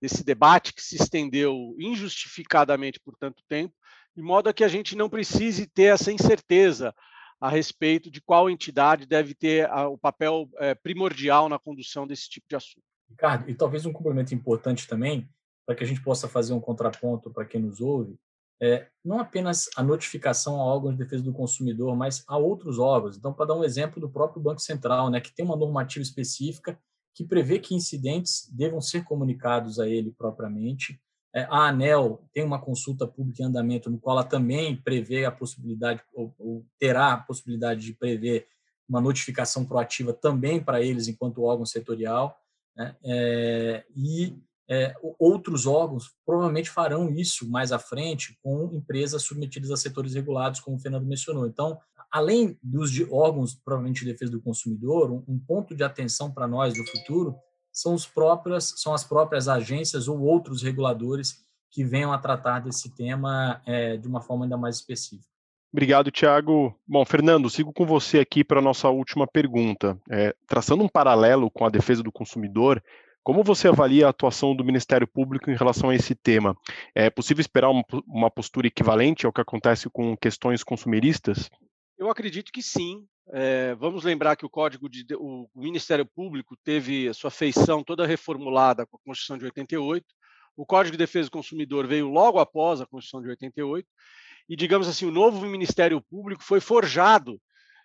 desse 0.00 0.22
debate 0.22 0.74
que 0.74 0.82
se 0.82 0.96
estendeu 0.96 1.74
injustificadamente 1.78 3.00
por 3.00 3.16
tanto 3.16 3.42
tempo, 3.48 3.74
de 4.14 4.22
modo 4.22 4.48
a 4.48 4.52
que 4.52 4.64
a 4.64 4.68
gente 4.68 4.94
não 4.94 5.08
precise 5.08 5.66
ter 5.66 5.94
essa 5.94 6.12
incerteza 6.12 6.94
a 7.40 7.48
respeito 7.48 8.10
de 8.10 8.20
qual 8.20 8.50
entidade 8.50 9.06
deve 9.06 9.34
ter 9.34 9.70
o 9.70 9.96
papel 9.96 10.48
é, 10.56 10.74
primordial 10.74 11.48
na 11.48 11.58
condução 11.58 12.06
desse 12.06 12.28
tipo 12.28 12.46
de 12.48 12.56
assunto. 12.56 12.84
Ricardo, 13.08 13.48
e 13.48 13.54
talvez 13.54 13.86
um 13.86 13.92
complemento 13.92 14.34
importante 14.34 14.86
também, 14.86 15.28
para 15.64 15.74
que 15.74 15.84
a 15.84 15.86
gente 15.86 16.02
possa 16.02 16.28
fazer 16.28 16.52
um 16.52 16.60
contraponto 16.60 17.30
para 17.30 17.44
quem 17.44 17.60
nos 17.60 17.80
ouve, 17.80 18.18
é, 18.60 18.88
não 19.04 19.20
apenas 19.20 19.68
a 19.76 19.82
notificação 19.82 20.60
a 20.60 20.64
órgãos 20.64 20.92
de 20.92 21.04
defesa 21.04 21.22
do 21.22 21.32
consumidor, 21.32 21.96
mas 21.96 22.24
a 22.26 22.36
outros 22.36 22.78
órgãos. 22.78 23.16
Então, 23.16 23.32
para 23.32 23.46
dar 23.46 23.54
um 23.54 23.64
exemplo 23.64 24.00
do 24.00 24.10
próprio 24.10 24.42
Banco 24.42 24.60
Central, 24.60 25.10
né, 25.10 25.20
que 25.20 25.34
tem 25.34 25.44
uma 25.44 25.56
normativa 25.56 26.02
específica 26.02 26.78
que 27.14 27.24
prevê 27.24 27.58
que 27.58 27.74
incidentes 27.74 28.48
devam 28.52 28.80
ser 28.80 29.04
comunicados 29.04 29.78
a 29.80 29.88
ele 29.88 30.12
propriamente. 30.12 31.00
É, 31.34 31.42
a 31.50 31.68
ANEL 31.68 32.24
tem 32.32 32.44
uma 32.44 32.60
consulta 32.60 33.06
pública 33.06 33.42
em 33.42 33.46
andamento, 33.46 33.90
no 33.90 33.98
qual 33.98 34.18
ela 34.18 34.26
também 34.26 34.76
prevê 34.76 35.24
a 35.24 35.30
possibilidade, 35.30 36.02
ou, 36.12 36.34
ou 36.38 36.66
terá 36.78 37.12
a 37.12 37.18
possibilidade 37.18 37.80
de 37.80 37.92
prever 37.92 38.46
uma 38.88 39.00
notificação 39.00 39.64
proativa 39.64 40.12
também 40.12 40.62
para 40.62 40.82
eles 40.82 41.08
enquanto 41.08 41.42
órgão 41.42 41.66
setorial. 41.66 42.40
Né? 42.74 42.96
É, 43.04 43.84
e 43.94 44.36
é, 44.68 44.94
outros 45.18 45.66
órgãos 45.66 46.10
provavelmente 46.26 46.68
farão 46.68 47.10
isso 47.10 47.50
mais 47.50 47.72
à 47.72 47.78
frente 47.78 48.38
com 48.42 48.70
empresas 48.72 49.22
submetidas 49.22 49.70
a 49.70 49.76
setores 49.76 50.14
regulados, 50.14 50.60
como 50.60 50.76
o 50.76 50.80
Fernando 50.80 51.06
mencionou. 51.06 51.46
Então, 51.46 51.78
além 52.10 52.58
dos 52.62 52.90
de 52.90 53.04
órgãos 53.10 53.54
provavelmente 53.54 54.04
de 54.04 54.12
defesa 54.12 54.32
do 54.32 54.42
consumidor, 54.42 55.10
um, 55.10 55.24
um 55.26 55.38
ponto 55.38 55.74
de 55.74 55.82
atenção 55.82 56.30
para 56.30 56.46
nós 56.46 56.76
no 56.76 56.86
futuro 56.86 57.36
são, 57.72 57.94
os 57.94 58.06
próprias, 58.06 58.74
são 58.76 58.92
as 58.92 59.04
próprias 59.04 59.48
agências 59.48 60.08
ou 60.08 60.20
outros 60.20 60.62
reguladores 60.62 61.46
que 61.70 61.84
venham 61.84 62.12
a 62.12 62.18
tratar 62.18 62.60
desse 62.60 62.94
tema 62.94 63.62
é, 63.64 63.96
de 63.96 64.08
uma 64.08 64.20
forma 64.20 64.44
ainda 64.44 64.56
mais 64.56 64.76
específica. 64.76 65.28
Obrigado, 65.72 66.10
Tiago. 66.10 66.74
Bom, 66.86 67.04
Fernando, 67.04 67.50
sigo 67.50 67.72
com 67.74 67.84
você 67.84 68.20
aqui 68.20 68.42
para 68.42 68.58
a 68.58 68.62
nossa 68.62 68.88
última 68.88 69.26
pergunta. 69.26 69.98
É, 70.10 70.34
traçando 70.46 70.82
um 70.82 70.88
paralelo 70.88 71.50
com 71.50 71.66
a 71.66 71.70
defesa 71.70 72.02
do 72.02 72.10
consumidor, 72.10 72.82
como 73.28 73.44
você 73.44 73.68
avalia 73.68 74.06
a 74.06 74.08
atuação 74.08 74.56
do 74.56 74.64
Ministério 74.64 75.06
Público 75.06 75.50
em 75.50 75.54
relação 75.54 75.90
a 75.90 75.94
esse 75.94 76.14
tema? 76.14 76.56
É 76.94 77.10
possível 77.10 77.42
esperar 77.42 77.68
uma 78.06 78.30
postura 78.30 78.68
equivalente 78.68 79.26
ao 79.26 79.32
que 79.34 79.42
acontece 79.42 79.90
com 79.90 80.16
questões 80.16 80.64
consumeristas? 80.64 81.50
Eu 81.98 82.08
acredito 82.08 82.50
que 82.50 82.62
sim. 82.62 83.06
É, 83.30 83.74
vamos 83.74 84.02
lembrar 84.02 84.34
que 84.34 84.46
o 84.46 84.48
Código 84.48 84.88
de 84.88 85.04
o 85.14 85.46
Ministério 85.54 86.06
Público 86.06 86.56
teve 86.64 87.06
a 87.06 87.12
sua 87.12 87.30
feição 87.30 87.84
toda 87.84 88.06
reformulada 88.06 88.86
com 88.86 88.96
a 88.96 89.00
Constituição 89.04 89.36
de 89.36 89.44
88. 89.44 90.06
O 90.56 90.64
Código 90.64 90.92
de 90.92 91.04
Defesa 91.04 91.28
do 91.28 91.32
Consumidor 91.32 91.86
veio 91.86 92.08
logo 92.08 92.38
após 92.38 92.80
a 92.80 92.86
Constituição 92.86 93.20
de 93.20 93.28
88 93.28 93.86
e, 94.48 94.56
digamos 94.56 94.88
assim, 94.88 95.04
o 95.04 95.12
novo 95.12 95.44
Ministério 95.44 96.00
Público 96.00 96.42
foi 96.42 96.60
forjado 96.60 97.38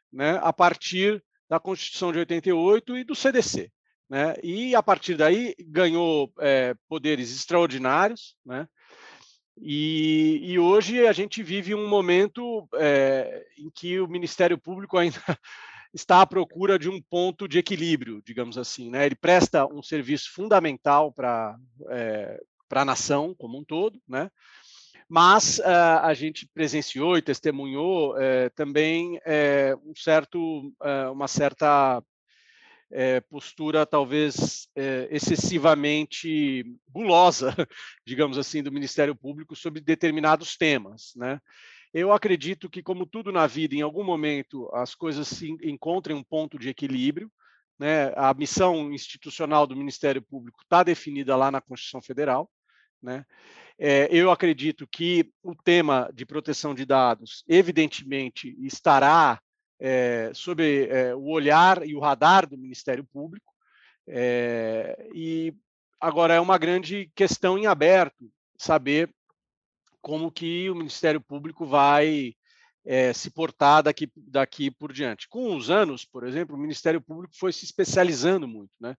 né, 0.09 0.39
a 0.41 0.53
partir 0.53 1.21
da 1.49 1.59
Constituição 1.59 2.13
de 2.13 2.19
88 2.19 2.95
e 2.95 3.03
do 3.03 3.13
CDC. 3.13 3.69
Né? 4.13 4.35
E 4.43 4.75
a 4.75 4.83
partir 4.83 5.15
daí 5.15 5.55
ganhou 5.59 6.31
é, 6.39 6.75
poderes 6.87 7.35
extraordinários, 7.35 8.35
né? 8.45 8.67
E, 9.59 10.39
e, 10.43 10.59
hoje 10.59 11.07
a 11.07 11.11
gente 11.11 11.41
vive 11.41 11.73
um 11.73 11.87
momento 11.87 12.67
é, 12.75 13.43
em 13.57 13.71
que 13.71 13.99
o 13.99 14.07
Ministério 14.07 14.55
Público 14.55 14.99
ainda 14.99 15.17
está 15.91 16.21
à 16.21 16.27
procura 16.27 16.77
de 16.77 16.89
um 16.89 17.01
ponto 17.01 17.47
de 17.47 17.57
equilíbrio, 17.57 18.21
digamos 18.23 18.55
assim. 18.55 18.91
Né? 18.91 19.03
Ele 19.07 19.15
presta 19.15 19.65
um 19.65 19.81
serviço 19.81 20.31
fundamental 20.31 21.11
para 21.11 21.55
é, 21.89 22.39
a 22.69 22.85
nação 22.85 23.33
como 23.35 23.57
um 23.57 23.63
todo, 23.63 23.99
né? 24.07 24.29
mas 25.09 25.59
uh, 25.59 26.01
a 26.01 26.13
gente 26.13 26.47
presenciou 26.53 27.17
e 27.17 27.21
testemunhou 27.21 28.15
uh, 28.15 28.49
também 28.55 29.17
uh, 29.17 29.89
um 29.89 29.93
certo, 29.95 30.71
uma 31.11 31.27
certa 31.27 32.03
é, 32.93 33.19
postura 33.21 33.85
talvez 33.85 34.67
é, 34.75 35.07
excessivamente 35.09 36.63
gulosa, 36.89 37.55
digamos 38.05 38.37
assim, 38.37 38.61
do 38.61 38.71
Ministério 38.71 39.15
Público 39.15 39.55
sobre 39.55 39.81
determinados 39.81 40.55
temas, 40.55 41.11
né? 41.15 41.39
Eu 41.93 42.11
acredito 42.11 42.69
que, 42.69 42.81
como 42.81 43.05
tudo 43.05 43.31
na 43.31 43.45
vida, 43.45 43.75
em 43.75 43.81
algum 43.81 44.03
momento 44.03 44.67
as 44.73 44.95
coisas 44.95 45.27
se 45.27 45.55
encontrem 45.61 46.15
um 46.15 46.23
ponto 46.23 46.57
de 46.57 46.67
equilíbrio. 46.67 47.31
Né? 47.77 48.11
A 48.15 48.33
missão 48.33 48.91
institucional 48.91 49.67
do 49.67 49.75
Ministério 49.75 50.19
Público 50.19 50.63
está 50.63 50.81
definida 50.81 51.35
lá 51.35 51.51
na 51.51 51.61
Constituição 51.61 52.01
Federal. 52.01 52.49
Né? 52.99 53.23
É, 53.77 54.07
eu 54.09 54.31
acredito 54.31 54.87
que 54.87 55.31
o 55.43 55.53
tema 55.55 56.09
de 56.15 56.25
proteção 56.25 56.73
de 56.73 56.83
dados, 56.83 57.43
evidentemente, 57.47 58.55
estará 58.59 59.39
é, 59.85 60.31
sob 60.33 60.63
é, 60.63 61.13
o 61.13 61.25
olhar 61.25 61.85
e 61.85 61.93
o 61.93 61.99
radar 61.99 62.47
do 62.47 62.57
Ministério 62.57 63.03
Público. 63.03 63.53
É, 64.07 65.09
e 65.13 65.53
agora 65.99 66.33
é 66.33 66.39
uma 66.39 66.57
grande 66.57 67.11
questão 67.13 67.57
em 67.57 67.67
aberto 67.67 68.31
saber 68.57 69.13
como 70.01 70.31
que 70.31 70.69
o 70.69 70.75
Ministério 70.75 71.19
Público 71.19 71.65
vai 71.65 72.33
é, 72.85 73.11
se 73.11 73.29
portar 73.29 73.83
daqui, 73.83 74.09
daqui 74.15 74.71
por 74.71 74.93
diante. 74.93 75.27
Com 75.27 75.53
os 75.53 75.69
anos, 75.69 76.05
por 76.05 76.25
exemplo, 76.25 76.55
o 76.55 76.59
Ministério 76.59 77.01
Público 77.01 77.35
foi 77.37 77.51
se 77.51 77.65
especializando 77.65 78.47
muito, 78.47 78.71
né? 78.79 78.95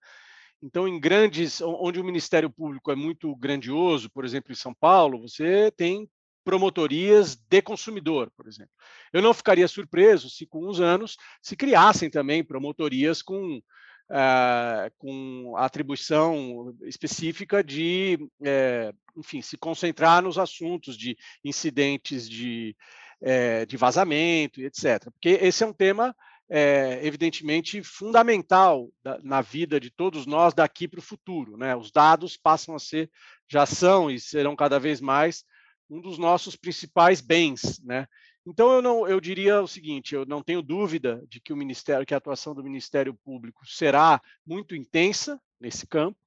Então, 0.62 0.86
em 0.86 0.98
grandes, 0.98 1.60
onde 1.62 2.00
o 2.00 2.04
Ministério 2.04 2.50
Público 2.50 2.90
é 2.90 2.94
muito 2.94 3.34
grandioso, 3.36 4.10
por 4.10 4.24
exemplo, 4.24 4.52
em 4.52 4.54
São 4.54 4.74
Paulo, 4.74 5.20
você 5.20 5.70
tem 5.76 6.08
promotorias 6.44 7.34
de 7.34 7.62
consumidor, 7.62 8.30
por 8.36 8.46
exemplo. 8.46 8.72
Eu 9.12 9.22
não 9.22 9.32
ficaria 9.32 9.66
surpreso 9.66 10.28
se, 10.28 10.46
com 10.46 10.68
uns 10.68 10.80
anos, 10.80 11.16
se 11.40 11.56
criassem 11.56 12.10
também 12.10 12.44
promotorias 12.44 13.22
com, 13.22 13.56
uh, 13.56 14.90
com 14.98 15.54
atribuição 15.56 16.76
específica 16.82 17.64
de, 17.64 18.18
uh, 18.40 19.18
enfim, 19.18 19.40
se 19.40 19.56
concentrar 19.56 20.22
nos 20.22 20.38
assuntos 20.38 20.96
de 20.96 21.16
incidentes 21.42 22.28
de, 22.28 22.76
uh, 23.22 23.66
de 23.66 23.76
vazamento, 23.76 24.60
etc. 24.60 25.10
Porque 25.10 25.30
esse 25.40 25.64
é 25.64 25.66
um 25.66 25.72
tema 25.72 26.14
é, 26.48 27.00
evidentemente 27.02 27.82
fundamental 27.82 28.90
da, 29.02 29.18
na 29.22 29.40
vida 29.40 29.80
de 29.80 29.90
todos 29.90 30.26
nós 30.26 30.52
daqui 30.52 30.86
para 30.86 31.00
o 31.00 31.02
futuro. 31.02 31.56
Né? 31.56 31.74
Os 31.74 31.90
dados 31.90 32.36
passam 32.36 32.74
a 32.74 32.78
ser, 32.78 33.10
já 33.48 33.64
são 33.64 34.10
e 34.10 34.20
serão 34.20 34.54
cada 34.54 34.78
vez 34.78 35.00
mais 35.00 35.44
um 35.88 36.00
dos 36.00 36.18
nossos 36.18 36.56
principais 36.56 37.20
bens, 37.20 37.80
né? 37.82 38.06
Então 38.46 38.72
eu 38.72 38.82
não, 38.82 39.08
eu 39.08 39.20
diria 39.20 39.62
o 39.62 39.66
seguinte, 39.66 40.14
eu 40.14 40.26
não 40.26 40.42
tenho 40.42 40.60
dúvida 40.60 41.22
de 41.28 41.40
que 41.40 41.52
o 41.52 41.56
ministério, 41.56 42.04
que 42.04 42.12
a 42.12 42.18
atuação 42.18 42.54
do 42.54 42.62
Ministério 42.62 43.14
Público 43.14 43.66
será 43.66 44.20
muito 44.46 44.76
intensa 44.76 45.40
nesse 45.58 45.86
campo. 45.86 46.18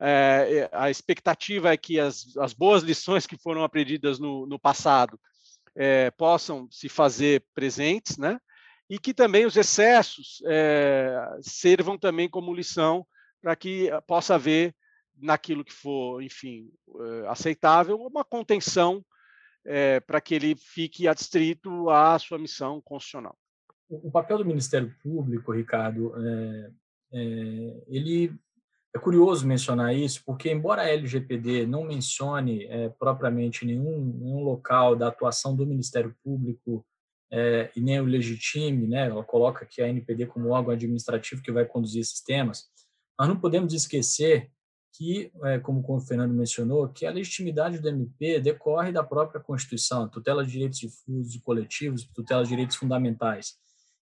É, 0.00 0.68
a 0.72 0.90
expectativa 0.90 1.72
é 1.72 1.76
que 1.76 1.98
as, 1.98 2.36
as 2.36 2.52
boas 2.52 2.82
lições 2.82 3.26
que 3.26 3.36
foram 3.36 3.64
aprendidas 3.64 4.18
no, 4.18 4.46
no 4.46 4.58
passado 4.58 5.18
é, 5.74 6.10
possam 6.12 6.68
se 6.70 6.88
fazer 6.88 7.44
presentes, 7.54 8.18
né? 8.18 8.38
E 8.90 8.98
que 8.98 9.12
também 9.12 9.44
os 9.44 9.56
excessos 9.56 10.42
é, 10.46 11.18
servam 11.40 11.98
também 11.98 12.28
como 12.28 12.54
lição 12.54 13.06
para 13.40 13.54
que 13.56 13.90
possa 14.06 14.34
haver 14.34 14.74
naquilo 15.20 15.64
que 15.64 15.72
for, 15.72 16.22
enfim, 16.22 16.70
eh, 17.00 17.28
aceitável, 17.28 17.96
uma 17.96 18.24
contenção 18.24 19.04
é, 19.68 20.00
para 20.00 20.20
que 20.20 20.34
ele 20.34 20.56
fique 20.56 21.06
adstrito 21.06 21.90
à 21.90 22.18
sua 22.18 22.38
missão 22.38 22.80
constitucional. 22.80 23.36
O 23.90 24.10
papel 24.10 24.38
do 24.38 24.44
Ministério 24.44 24.94
Público, 25.02 25.52
Ricardo, 25.52 26.14
é, 26.16 26.70
é, 27.12 27.84
ele 27.88 28.34
é 28.94 28.98
curioso 28.98 29.46
mencionar 29.46 29.94
isso, 29.94 30.22
porque 30.24 30.50
embora 30.50 30.82
a 30.82 30.88
LGPD 30.88 31.66
não 31.66 31.84
mencione 31.84 32.66
propriamente 32.98 33.66
nenhum, 33.66 34.00
nenhum 34.18 34.42
local 34.42 34.96
da 34.96 35.08
atuação 35.08 35.54
do 35.54 35.66
Ministério 35.66 36.16
Público 36.24 36.84
e 37.76 37.80
nem 37.80 38.00
o 38.00 38.06
legitime, 38.06 38.86
né, 38.88 39.06
ela 39.06 39.22
coloca 39.22 39.66
que 39.66 39.82
a 39.82 39.88
NPD 39.88 40.26
como 40.26 40.48
órgão 40.48 40.72
administrativo 40.72 41.42
que 41.42 41.52
vai 41.52 41.66
conduzir 41.66 42.00
esses 42.00 42.22
temas, 42.22 42.64
nós 43.18 43.28
não 43.28 43.38
podemos 43.38 43.74
esquecer 43.74 44.50
que, 44.92 45.30
é, 45.44 45.58
como 45.58 45.84
o 45.86 46.00
Fernando 46.00 46.32
mencionou, 46.32 46.88
que 46.88 47.06
a 47.06 47.10
legitimidade 47.10 47.78
do 47.78 47.88
MP 47.88 48.40
decorre 48.40 48.90
da 48.90 49.04
própria 49.04 49.40
Constituição, 49.40 50.08
tutela 50.08 50.44
de 50.44 50.52
direitos 50.52 50.78
difusos 50.78 51.34
e 51.34 51.40
coletivos, 51.40 52.04
tutela 52.14 52.42
de 52.42 52.48
direitos 52.48 52.76
fundamentais. 52.76 53.56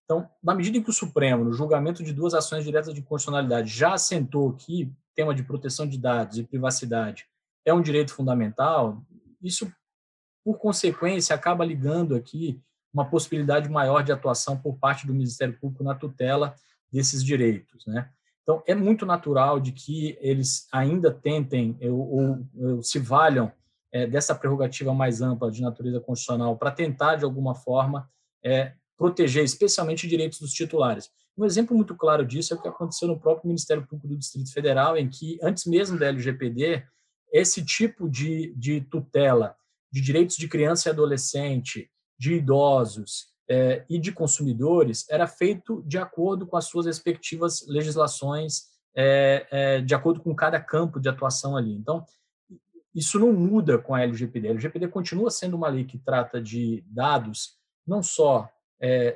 Então, 0.05 0.29
na 0.41 0.55
medida 0.55 0.77
em 0.77 0.83
que 0.83 0.89
o 0.89 0.93
Supremo, 0.93 1.43
no 1.43 1.51
julgamento 1.51 2.03
de 2.03 2.13
duas 2.13 2.33
ações 2.33 2.63
diretas 2.63 2.93
de 2.93 3.01
constitucionalidade, 3.01 3.69
já 3.69 3.93
assentou 3.93 4.53
que 4.53 4.91
tema 5.13 5.35
de 5.35 5.43
proteção 5.43 5.87
de 5.87 5.97
dados 5.97 6.37
e 6.37 6.43
privacidade 6.43 7.25
é 7.65 7.73
um 7.73 7.81
direito 7.81 8.13
fundamental, 8.13 9.03
isso, 9.41 9.69
por 10.45 10.57
consequência, 10.57 11.35
acaba 11.35 11.65
ligando 11.65 12.15
aqui 12.15 12.61
uma 12.93 13.09
possibilidade 13.09 13.67
maior 13.69 14.01
de 14.01 14.11
atuação 14.11 14.57
por 14.57 14.77
parte 14.77 15.05
do 15.05 15.13
Ministério 15.13 15.59
Público 15.59 15.83
na 15.83 15.93
tutela 15.93 16.55
desses 16.91 17.23
direitos, 17.23 17.85
né? 17.85 18.09
Então, 18.47 18.63
é 18.65 18.73
muito 18.73 19.05
natural 19.05 19.59
de 19.59 19.73
que 19.73 20.17
eles 20.21 20.69
ainda 20.71 21.11
tentem 21.11 21.77
ou, 21.81 22.47
ou 22.55 22.81
se 22.81 22.97
valham 22.97 23.51
é, 23.91 24.07
dessa 24.07 24.33
prerrogativa 24.33 24.93
mais 24.93 25.21
ampla 25.21 25.51
de 25.51 25.61
natureza 25.61 25.99
constitucional 25.99 26.57
para 26.57 26.71
tentar, 26.71 27.17
de 27.17 27.25
alguma 27.25 27.53
forma, 27.53 28.09
é, 28.41 28.71
proteger 28.97 29.43
especialmente 29.43 30.07
direitos 30.07 30.39
dos 30.39 30.53
titulares. 30.53 31.11
Um 31.37 31.43
exemplo 31.43 31.75
muito 31.75 31.93
claro 31.93 32.25
disso 32.25 32.53
é 32.53 32.57
o 32.57 32.61
que 32.61 32.69
aconteceu 32.69 33.09
no 33.09 33.19
próprio 33.19 33.49
Ministério 33.49 33.85
Público 33.85 34.07
do 34.07 34.17
Distrito 34.17 34.53
Federal, 34.53 34.95
em 34.95 35.09
que, 35.09 35.37
antes 35.43 35.65
mesmo 35.65 35.99
da 35.99 36.07
LGPD, 36.07 36.85
esse 37.33 37.65
tipo 37.65 38.09
de, 38.09 38.55
de 38.55 38.79
tutela 38.79 39.57
de 39.91 40.01
direitos 40.01 40.37
de 40.37 40.47
criança 40.47 40.87
e 40.87 40.91
adolescente, 40.91 41.91
de 42.17 42.35
idosos 42.35 43.27
é, 43.49 43.85
e 43.89 43.97
de 43.97 44.11
consumidores 44.11 45.05
era 45.09 45.25
feito 45.25 45.83
de 45.85 45.97
acordo 45.97 46.45
com 46.45 46.57
as 46.57 46.65
suas 46.65 46.85
respectivas 46.85 47.65
legislações, 47.67 48.65
é, 48.95 49.47
é, 49.51 49.81
de 49.81 49.95
acordo 49.95 50.19
com 50.19 50.35
cada 50.35 50.59
campo 50.59 50.99
de 50.99 51.07
atuação 51.07 51.55
ali. 51.55 51.73
Então, 51.73 52.05
isso 52.93 53.19
não 53.19 53.31
muda 53.31 53.77
com 53.77 53.93
a 53.93 54.01
LGPD. 54.01 54.47
A 54.47 54.51
LGPD 54.51 54.87
continua 54.87 55.29
sendo 55.29 55.55
uma 55.55 55.69
lei 55.69 55.85
que 55.85 55.99
trata 55.99 56.41
de 56.41 56.83
dados 56.87 57.57
não 57.85 58.03
só 58.03 58.49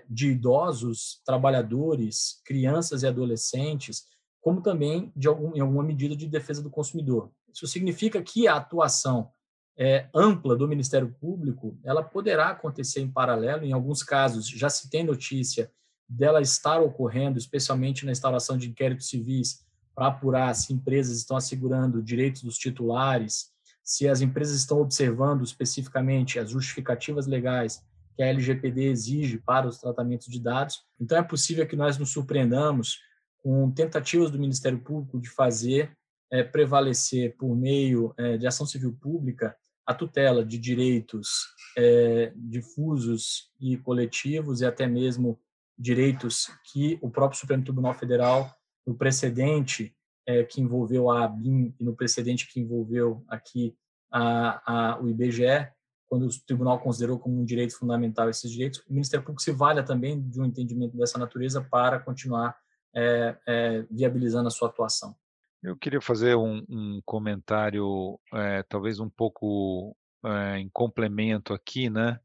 de 0.10 0.30
idosos, 0.30 1.22
trabalhadores, 1.24 2.42
crianças 2.44 3.04
e 3.04 3.08
adolescentes, 3.08 4.08
como 4.42 4.60
também 4.60 5.14
de 5.16 5.28
algum, 5.28 5.56
em 5.56 5.60
alguma 5.60 5.84
medida 5.84 6.16
de 6.16 6.26
defesa 6.26 6.64
do 6.64 6.70
consumidor. 6.70 7.32
Isso 7.54 7.68
significa 7.68 8.22
que 8.24 8.48
a 8.48 8.56
atuação 8.56 9.30
é, 9.78 10.08
ampla 10.14 10.56
do 10.56 10.68
Ministério 10.68 11.16
Público, 11.20 11.78
ela 11.84 12.04
poderá 12.04 12.50
acontecer 12.50 13.02
em 13.02 13.12
paralelo, 13.12 13.64
em 13.64 13.72
alguns 13.72 14.04
casos 14.04 14.48
já 14.48 14.70
se 14.70 14.90
tem 14.90 15.04
notícia 15.04 15.72
dela 16.08 16.42
estar 16.42 16.80
ocorrendo, 16.80 17.38
especialmente 17.38 18.06
na 18.06 18.12
instauração 18.12 18.58
de 18.58 18.70
inquéritos 18.70 19.08
civis, 19.08 19.66
para 19.96 20.08
apurar 20.08 20.54
se 20.54 20.74
empresas 20.74 21.18
estão 21.18 21.38
assegurando 21.38 22.02
direitos 22.02 22.44
dos 22.44 22.58
titulares, 22.58 23.52
se 23.84 24.08
as 24.08 24.22
empresas 24.22 24.58
estão 24.58 24.80
observando 24.80 25.44
especificamente 25.44 26.38
as 26.40 26.52
justificativas 26.52 27.28
legais 27.28 27.84
que 28.16 28.22
a 28.22 28.28
LGPD 28.28 28.86
exige 28.86 29.38
para 29.38 29.68
os 29.68 29.80
tratamentos 29.80 30.28
de 30.28 30.40
dados. 30.40 30.84
Então, 31.00 31.18
é 31.18 31.24
possível 31.24 31.66
que 31.66 31.76
nós 31.76 31.98
nos 31.98 32.12
surpreendamos 32.12 33.00
com 33.42 33.72
tentativas 33.72 34.30
do 34.30 34.40
Ministério 34.40 34.80
Público 34.80 35.20
de 35.20 35.30
fazer 35.30 35.92
é, 36.32 36.44
prevalecer, 36.44 37.36
por 37.38 37.56
meio 37.56 38.14
é, 38.18 38.38
de 38.38 38.48
ação 38.48 38.66
civil 38.66 38.96
pública, 39.02 39.56
a 39.86 39.94
tutela 39.94 40.46
de 40.46 40.58
direitos 40.58 41.54
é, 41.78 42.32
difusos 42.36 43.52
e 43.60 43.78
coletivos 43.78 44.62
e 44.62 44.66
até 44.66 44.88
mesmo 44.88 45.40
direitos 45.78 46.48
que 46.72 47.00
o 47.02 47.10
próprio 47.10 47.40
Supremo 47.40 47.64
Tribunal 47.64 47.94
Federal, 47.94 48.54
no 48.86 48.96
precedente 48.96 49.96
é, 50.28 50.44
que 50.44 50.62
envolveu 50.62 51.10
a 51.10 51.26
ABIN 51.26 51.74
e 51.80 51.84
no 51.84 51.96
precedente 51.96 52.52
que 52.52 52.60
envolveu 52.60 53.24
aqui 53.28 53.76
a, 54.12 54.94
a, 54.94 55.02
o 55.02 55.10
IBGE, 55.10 55.72
quando 56.08 56.28
o 56.28 56.46
tribunal 56.46 56.80
considerou 56.80 57.18
como 57.18 57.40
um 57.40 57.46
direito 57.46 57.78
fundamental 57.78 58.30
esses 58.30 58.52
direitos, 58.52 58.80
o 58.82 58.94
Ministério 58.94 59.26
Público 59.26 59.42
se 59.42 59.52
valha 59.52 59.82
também 59.82 60.22
de 60.22 60.42
um 60.42 60.46
entendimento 60.46 60.98
dessa 60.98 61.18
natureza 61.18 61.62
para 61.62 62.00
continuar 62.00 62.56
é, 62.94 63.38
é, 63.48 63.86
viabilizando 63.90 64.48
a 64.48 64.52
sua 64.52 64.68
atuação. 64.68 65.16
Eu 65.64 65.78
queria 65.78 66.02
fazer 66.02 66.36
um, 66.36 66.66
um 66.68 67.02
comentário, 67.06 68.20
é, 68.34 68.64
talvez 68.64 69.00
um 69.00 69.10
pouco 69.10 69.96
é, 70.26 70.58
em 70.60 70.70
complemento 70.70 71.54
aqui, 71.54 71.90
né? 71.90 72.20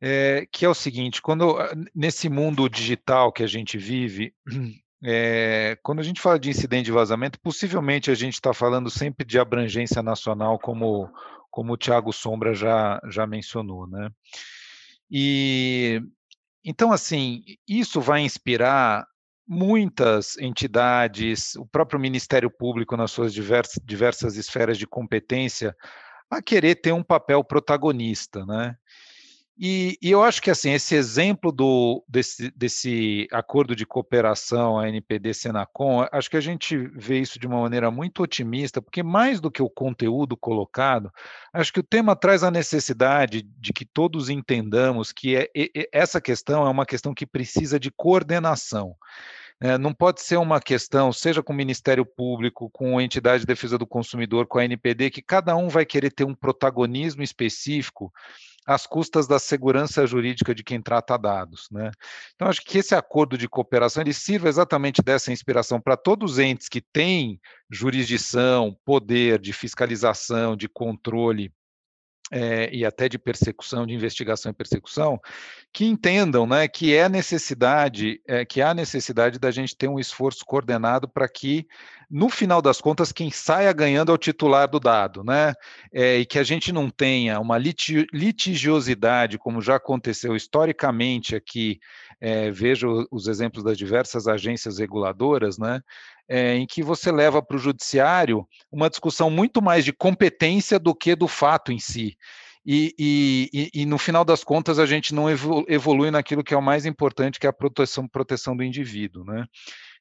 É, 0.00 0.46
que 0.50 0.64
é 0.64 0.68
o 0.68 0.74
seguinte: 0.74 1.20
quando 1.20 1.56
nesse 1.94 2.28
mundo 2.28 2.68
digital 2.68 3.32
que 3.32 3.42
a 3.42 3.46
gente 3.46 3.76
vive, 3.78 4.34
quando 5.82 6.00
a 6.00 6.02
gente 6.04 6.20
fala 6.20 6.38
de 6.38 6.50
incidente 6.50 6.86
de 6.86 6.92
vazamento, 6.92 7.40
possivelmente 7.40 8.10
a 8.10 8.14
gente 8.14 8.34
está 8.34 8.54
falando 8.54 8.88
sempre 8.90 9.26
de 9.26 9.38
abrangência 9.38 10.02
nacional, 10.02 10.58
como, 10.58 11.10
como 11.50 11.72
o 11.72 11.76
Tiago 11.76 12.12
Sombra 12.12 12.54
já, 12.54 13.00
já 13.08 13.26
mencionou, 13.26 13.88
né? 13.88 14.08
E 15.10 16.00
então, 16.64 16.92
assim, 16.92 17.42
isso 17.66 18.00
vai 18.00 18.20
inspirar 18.20 19.06
muitas 19.46 20.36
entidades, 20.38 21.54
o 21.56 21.66
próprio 21.66 22.00
Ministério 22.00 22.50
Público, 22.50 22.96
nas 22.96 23.10
suas 23.10 23.32
diversas, 23.32 23.82
diversas 23.84 24.36
esferas 24.36 24.78
de 24.78 24.86
competência, 24.86 25.76
a 26.30 26.40
querer 26.40 26.76
ter 26.76 26.92
um 26.92 27.02
papel 27.02 27.44
protagonista, 27.44 28.46
né? 28.46 28.74
E, 29.58 29.98
e, 30.00 30.10
eu 30.10 30.22
acho 30.22 30.40
que 30.40 30.50
assim 30.50 30.72
esse 30.72 30.94
exemplo 30.94 31.52
do, 31.52 32.02
desse, 32.08 32.50
desse 32.52 33.28
acordo 33.30 33.76
de 33.76 33.84
cooperação 33.84 34.78
a 34.78 34.88
NPD 34.88 35.34
Senacom, 35.34 36.06
acho 36.10 36.30
que 36.30 36.38
a 36.38 36.40
gente 36.40 36.76
vê 36.76 37.20
isso 37.20 37.38
de 37.38 37.46
uma 37.46 37.60
maneira 37.60 37.90
muito 37.90 38.22
otimista, 38.22 38.80
porque 38.80 39.02
mais 39.02 39.40
do 39.40 39.50
que 39.50 39.62
o 39.62 39.68
conteúdo 39.68 40.36
colocado, 40.36 41.12
acho 41.52 41.72
que 41.72 41.80
o 41.80 41.84
tema 41.84 42.16
traz 42.16 42.42
a 42.42 42.50
necessidade 42.50 43.42
de 43.42 43.72
que 43.74 43.84
todos 43.84 44.30
entendamos 44.30 45.12
que 45.12 45.36
é, 45.36 45.48
é, 45.54 45.88
essa 45.92 46.20
questão 46.20 46.66
é 46.66 46.70
uma 46.70 46.86
questão 46.86 47.14
que 47.14 47.26
precisa 47.26 47.78
de 47.78 47.90
coordenação. 47.90 48.96
É, 49.60 49.78
não 49.78 49.94
pode 49.94 50.22
ser 50.22 50.38
uma 50.38 50.60
questão, 50.60 51.12
seja 51.12 51.40
com 51.40 51.52
o 51.52 51.56
Ministério 51.56 52.04
Público, 52.04 52.68
com 52.70 52.98
a 52.98 53.02
entidade 53.02 53.42
de 53.42 53.46
defesa 53.46 53.78
do 53.78 53.86
consumidor, 53.86 54.46
com 54.46 54.58
a 54.58 54.64
NPD, 54.64 55.10
que 55.10 55.22
cada 55.22 55.54
um 55.54 55.68
vai 55.68 55.86
querer 55.86 56.10
ter 56.10 56.24
um 56.24 56.34
protagonismo 56.34 57.22
específico 57.22 58.12
às 58.66 58.86
custas 58.86 59.26
da 59.26 59.38
segurança 59.38 60.06
jurídica 60.06 60.54
de 60.54 60.62
quem 60.62 60.80
trata 60.80 61.16
dados. 61.16 61.68
Né? 61.70 61.90
Então, 62.34 62.48
acho 62.48 62.62
que 62.62 62.78
esse 62.78 62.94
acordo 62.94 63.36
de 63.36 63.48
cooperação 63.48 64.02
ele 64.02 64.12
sirva 64.12 64.48
exatamente 64.48 65.02
dessa 65.02 65.32
inspiração 65.32 65.80
para 65.80 65.96
todos 65.96 66.32
os 66.32 66.38
entes 66.38 66.68
que 66.68 66.80
têm 66.80 67.40
jurisdição, 67.70 68.76
poder 68.84 69.40
de 69.40 69.52
fiscalização, 69.52 70.56
de 70.56 70.68
controle 70.68 71.52
é, 72.32 72.74
e 72.74 72.82
até 72.84 73.10
de 73.10 73.18
persecução, 73.18 73.86
de 73.86 73.92
investigação 73.92 74.50
e 74.50 74.54
persecução, 74.54 75.20
que 75.70 75.84
entendam 75.84 76.46
né, 76.46 76.66
que 76.66 76.96
é 76.96 77.06
necessidade, 77.06 78.22
é, 78.26 78.42
que 78.42 78.62
há 78.62 78.72
necessidade 78.72 79.38
da 79.38 79.50
gente 79.50 79.76
ter 79.76 79.86
um 79.86 80.00
esforço 80.00 80.42
coordenado 80.46 81.06
para 81.06 81.28
que, 81.28 81.66
no 82.10 82.30
final 82.30 82.62
das 82.62 82.80
contas, 82.80 83.12
quem 83.12 83.30
saia 83.30 83.70
ganhando 83.72 84.10
é 84.10 84.14
o 84.14 84.18
titular 84.18 84.66
do 84.66 84.80
dado, 84.80 85.22
né? 85.22 85.52
É, 85.92 86.18
e 86.18 86.26
que 86.26 86.38
a 86.38 86.42
gente 86.42 86.72
não 86.72 86.88
tenha 86.90 87.38
uma 87.38 87.58
litigiosidade, 87.58 89.38
como 89.38 89.60
já 89.60 89.76
aconteceu 89.76 90.34
historicamente 90.36 91.34
aqui, 91.34 91.80
vejo 92.52 93.06
os 93.10 93.26
exemplos 93.26 93.64
das 93.64 93.76
diversas 93.76 94.28
agências 94.28 94.78
reguladoras, 94.78 95.58
né? 95.58 95.80
É, 96.28 96.54
em 96.54 96.66
que 96.66 96.82
você 96.82 97.10
leva 97.10 97.42
para 97.42 97.56
o 97.56 97.60
judiciário 97.60 98.46
uma 98.70 98.88
discussão 98.88 99.30
muito 99.30 99.60
mais 99.60 99.84
de 99.84 99.92
competência 99.92 100.78
do 100.78 100.94
que 100.94 101.14
do 101.14 101.28
fato 101.28 101.72
em 101.72 101.78
si. 101.78 102.16
E, 102.64 102.94
e, 102.96 103.70
e, 103.74 103.86
no 103.86 103.98
final 103.98 104.24
das 104.24 104.44
contas 104.44 104.78
a 104.78 104.86
gente 104.86 105.12
não 105.12 105.28
evolui 105.28 106.12
naquilo 106.12 106.44
que 106.44 106.54
é 106.54 106.56
o 106.56 106.62
mais 106.62 106.86
importante, 106.86 107.40
que 107.40 107.46
é 107.46 107.50
a 107.50 107.52
proteção, 107.52 108.06
proteção 108.06 108.56
do 108.56 108.62
indivíduo, 108.62 109.24
né? 109.24 109.46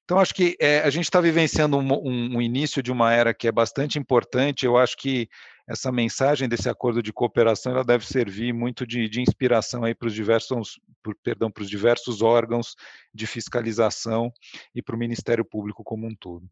Então 0.03 0.19
acho 0.19 0.33
que 0.33 0.57
é, 0.59 0.79
a 0.79 0.89
gente 0.89 1.05
está 1.05 1.21
vivenciando 1.21 1.77
um, 1.77 1.93
um, 1.93 2.37
um, 2.37 2.41
início 2.41 2.83
de 2.83 2.91
uma 2.91 3.13
era 3.13 3.33
que 3.33 3.47
é 3.47 3.51
bastante 3.51 3.97
importante. 3.97 4.65
Eu 4.65 4.77
acho 4.77 4.97
que 4.97 5.29
essa 5.67 5.91
mensagem 5.91 6.49
desse 6.49 6.69
acordo 6.69 7.01
de 7.01 7.13
cooperação 7.13 7.71
ela 7.71 7.83
deve 7.83 8.05
servir 8.05 8.53
muito 8.53 8.85
de, 8.85 9.07
de 9.07 9.21
inspiração 9.21 9.81
para 9.97 10.07
os 10.07 10.13
diversos, 10.13 10.79
por, 11.01 11.15
perdão, 11.23 11.49
para 11.49 11.63
os 11.63 11.69
diversos 11.69 12.21
órgãos 12.21 12.75
de 13.13 13.25
fiscalização 13.25 14.31
e 14.75 14.81
para 14.81 14.95
o 14.95 14.99
Ministério 14.99 15.45
Público 15.45 15.83
como 15.83 16.07
um 16.07 16.15
todo. 16.15 16.45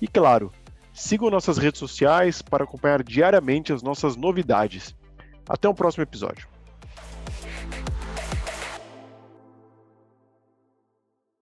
E 0.00 0.06
claro, 0.06 0.52
sigam 0.92 1.28
nossas 1.30 1.58
redes 1.58 1.80
sociais 1.80 2.40
para 2.40 2.62
acompanhar 2.64 3.02
diariamente 3.02 3.72
as 3.72 3.82
nossas 3.82 4.14
novidades. 4.16 4.94
Até 5.48 5.68
o 5.68 5.74
próximo 5.74 6.04
episódio. 6.04 6.53